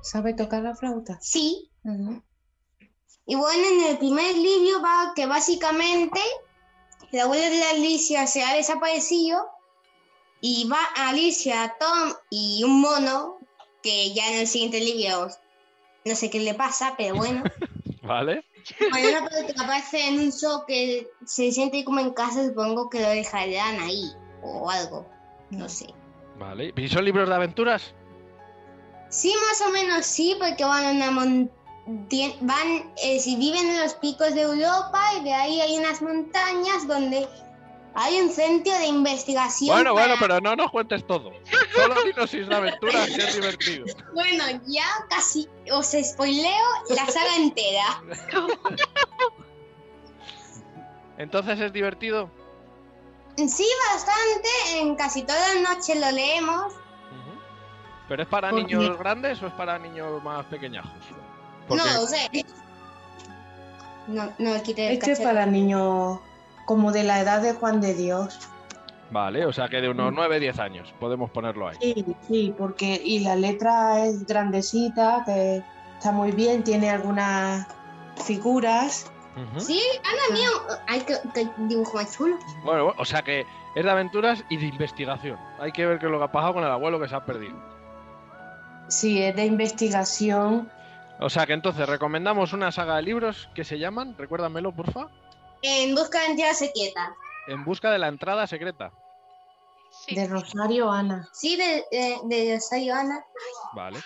[0.01, 1.17] ¿Sabe tocar la flauta?
[1.21, 1.71] Sí.
[3.25, 6.19] Y bueno, en el primer libro va que básicamente
[7.11, 9.54] el abuelo de Alicia se ha desaparecido
[10.47, 13.39] y va Alicia, Tom y un mono
[13.81, 15.27] que ya en el siguiente libro
[16.05, 17.43] no sé qué le pasa, pero bueno.
[18.03, 18.45] Vale.
[18.91, 22.91] Bueno, una parte que aparece en un show que se siente como en casa, supongo
[22.91, 24.11] que lo dejarán ahí
[24.43, 25.09] o algo,
[25.49, 25.87] no sé.
[26.37, 26.71] Vale.
[26.77, 27.95] ¿Y son libros de aventuras?
[29.09, 31.51] Sí, más o menos sí, porque van a una mon-
[32.07, 36.03] tien- van, eh, si viven en los picos de Europa y de ahí hay unas
[36.03, 37.27] montañas donde
[37.95, 39.73] hay un centro de investigación.
[39.73, 41.31] Bueno, bueno, pero no nos cuentes todo.
[41.73, 43.85] Solo dinos si es de aventuras, que es divertido.
[44.13, 48.03] Bueno, ya casi os spoileo la saga entera.
[51.17, 52.29] Entonces es divertido.
[53.37, 56.73] Sí, bastante, en casi toda la noche lo leemos.
[58.09, 60.91] ¿Pero es para niños grandes o es para niños más pequeñajos?
[61.69, 62.45] No lo sé.
[64.07, 66.19] No, no quité el Este es para niños
[66.65, 68.49] como de la edad de Juan de Dios.
[69.11, 71.77] Vale, o sea que de unos 9, 10 años podemos ponerlo ahí.
[71.79, 75.63] Sí, sí, porque y la letra es grandecita, que
[75.97, 77.67] está muy bien, tiene algunas
[78.25, 79.11] figuras.
[79.57, 80.49] Sí, anda mío.
[80.87, 82.37] Ay, qué, qué dibujo más chulo.
[82.63, 83.45] Bueno, bueno, o sea que
[83.75, 85.37] es de aventuras y de investigación.
[85.59, 87.25] Hay que ver qué es lo que ha pasado con el abuelo que se ha
[87.25, 87.55] perdido.
[88.87, 90.69] Sí, es de investigación.
[91.19, 95.07] O sea que entonces recomendamos una saga de libros que se llaman, recuérdamelo porfa,
[95.61, 97.15] En busca de entidad secreta.
[97.47, 98.91] En busca de la entrada secreta.
[100.05, 100.15] Sí.
[100.15, 101.27] De Rosario Ana.
[101.33, 103.23] Sí, de, de, de Rosario Ana.
[103.73, 103.99] Vale.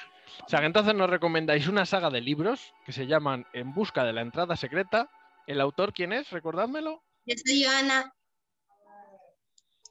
[0.46, 4.04] O sea que entonces nos recomendáis una saga de libros que se llaman En busca
[4.04, 5.10] de la entrada secreta.
[5.48, 6.30] ¿El autor quién es?
[6.30, 7.04] Recordádmelo.
[7.28, 8.14] Rosario Ana.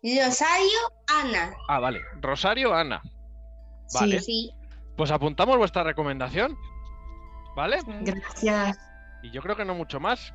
[0.03, 0.79] Rosario
[1.09, 1.57] Ana.
[1.69, 2.01] Ah, vale.
[2.21, 3.03] Rosario Ana.
[3.95, 4.21] Vale.
[4.21, 4.53] Sí.
[4.97, 6.57] Pues apuntamos vuestra recomendación.
[7.57, 7.81] ¿Vale?
[7.87, 8.79] Gracias.
[9.23, 10.33] Y yo creo que no mucho más.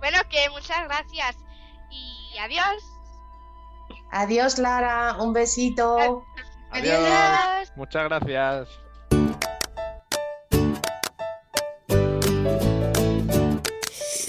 [0.00, 1.36] Bueno, que muchas gracias.
[1.90, 2.82] Y adiós.
[4.10, 5.16] Adiós, Lara.
[5.18, 6.24] Un besito.
[6.70, 7.72] Adiós.
[7.76, 8.68] Muchas gracias.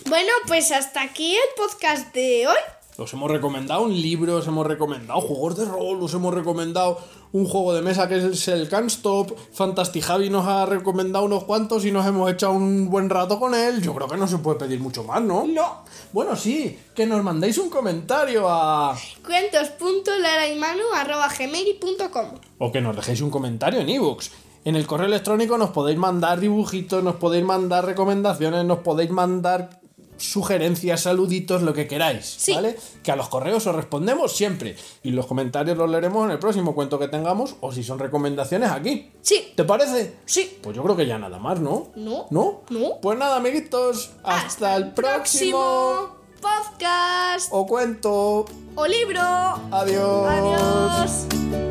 [0.08, 2.81] Bueno, pues hasta aquí el podcast de hoy.
[3.02, 7.00] Os hemos recomendado libros, hemos recomendado juegos de rol, os hemos recomendado
[7.32, 9.36] un juego de mesa que es el Can't Stop.
[9.54, 13.56] Fantastic Javi nos ha recomendado unos cuantos y nos hemos echado un buen rato con
[13.56, 13.82] él.
[13.82, 15.48] Yo creo que no se puede pedir mucho más, ¿no?
[15.48, 15.84] No.
[16.14, 18.96] Bueno, sí, que nos mandéis un comentario a.
[19.26, 22.26] Cuentos.laraimanu.gmail.com
[22.60, 24.32] O que nos dejéis un comentario en ebooks.
[24.64, 29.81] En el correo electrónico nos podéis mandar dibujitos, nos podéis mandar recomendaciones, nos podéis mandar
[30.22, 32.54] sugerencias, saluditos, lo que queráis, Sí.
[32.54, 32.78] ¿vale?
[33.04, 34.76] Que a los correos os respondemos siempre.
[35.04, 38.70] Y los comentarios los leeremos en el próximo cuento que tengamos, o si son recomendaciones
[38.72, 39.12] aquí.
[39.22, 39.54] Sí.
[39.56, 40.16] ¿Te parece?
[40.26, 40.58] Sí.
[40.62, 41.90] Pues yo creo que ya nada más, ¿no?
[41.96, 42.28] No.
[42.30, 42.62] ¿No?
[42.70, 43.00] No.
[43.02, 44.12] Pues nada, amiguitos.
[44.24, 46.18] Hasta, el próximo.
[46.42, 48.46] podcast O cuento.
[48.76, 49.22] o libro.
[49.22, 50.28] Adiós.
[50.28, 51.71] Adiós.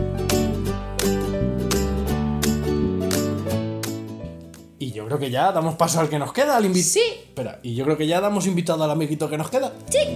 [5.01, 6.92] Yo creo que ya damos paso al que nos queda, al invitado.
[6.92, 7.01] Sí.
[7.28, 9.72] Espera, y yo creo que ya damos invitado al amiguito que nos queda.
[9.88, 10.14] Sí.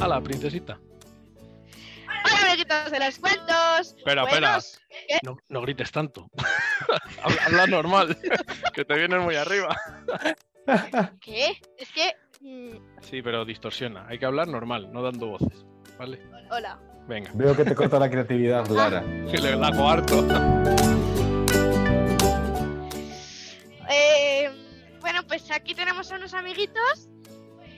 [0.00, 0.80] A la princesita.
[2.24, 3.94] Hola, amiguitos de los cuentos.
[3.98, 4.58] Espera, espera.
[5.22, 6.30] No, no grites tanto.
[7.22, 8.18] habla, habla normal,
[8.72, 9.76] que te vienes muy arriba.
[11.20, 11.60] ¿Qué?
[11.76, 12.14] Es que.
[12.40, 14.06] mm, Sí, pero distorsiona.
[14.08, 15.66] Hay que hablar normal, no dando voces.
[15.98, 16.22] ¿Vale?
[16.50, 16.80] hola.
[17.06, 17.30] Venga.
[17.34, 19.04] Veo que te corta la creatividad, Lara.
[19.30, 20.24] Que le la harto.
[23.90, 24.50] Eh,
[25.00, 27.08] bueno, pues aquí tenemos a unos amiguitos,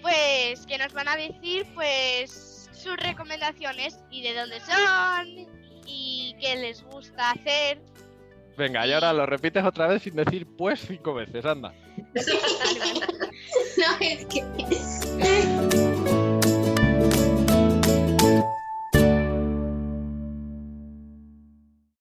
[0.02, 5.46] pues que nos van a decir, pues sus recomendaciones y de dónde son
[5.86, 7.80] y qué les gusta hacer.
[8.56, 11.72] Venga, y ahora lo repites otra vez sin decir pues cinco veces, anda.
[13.76, 15.91] No, es que.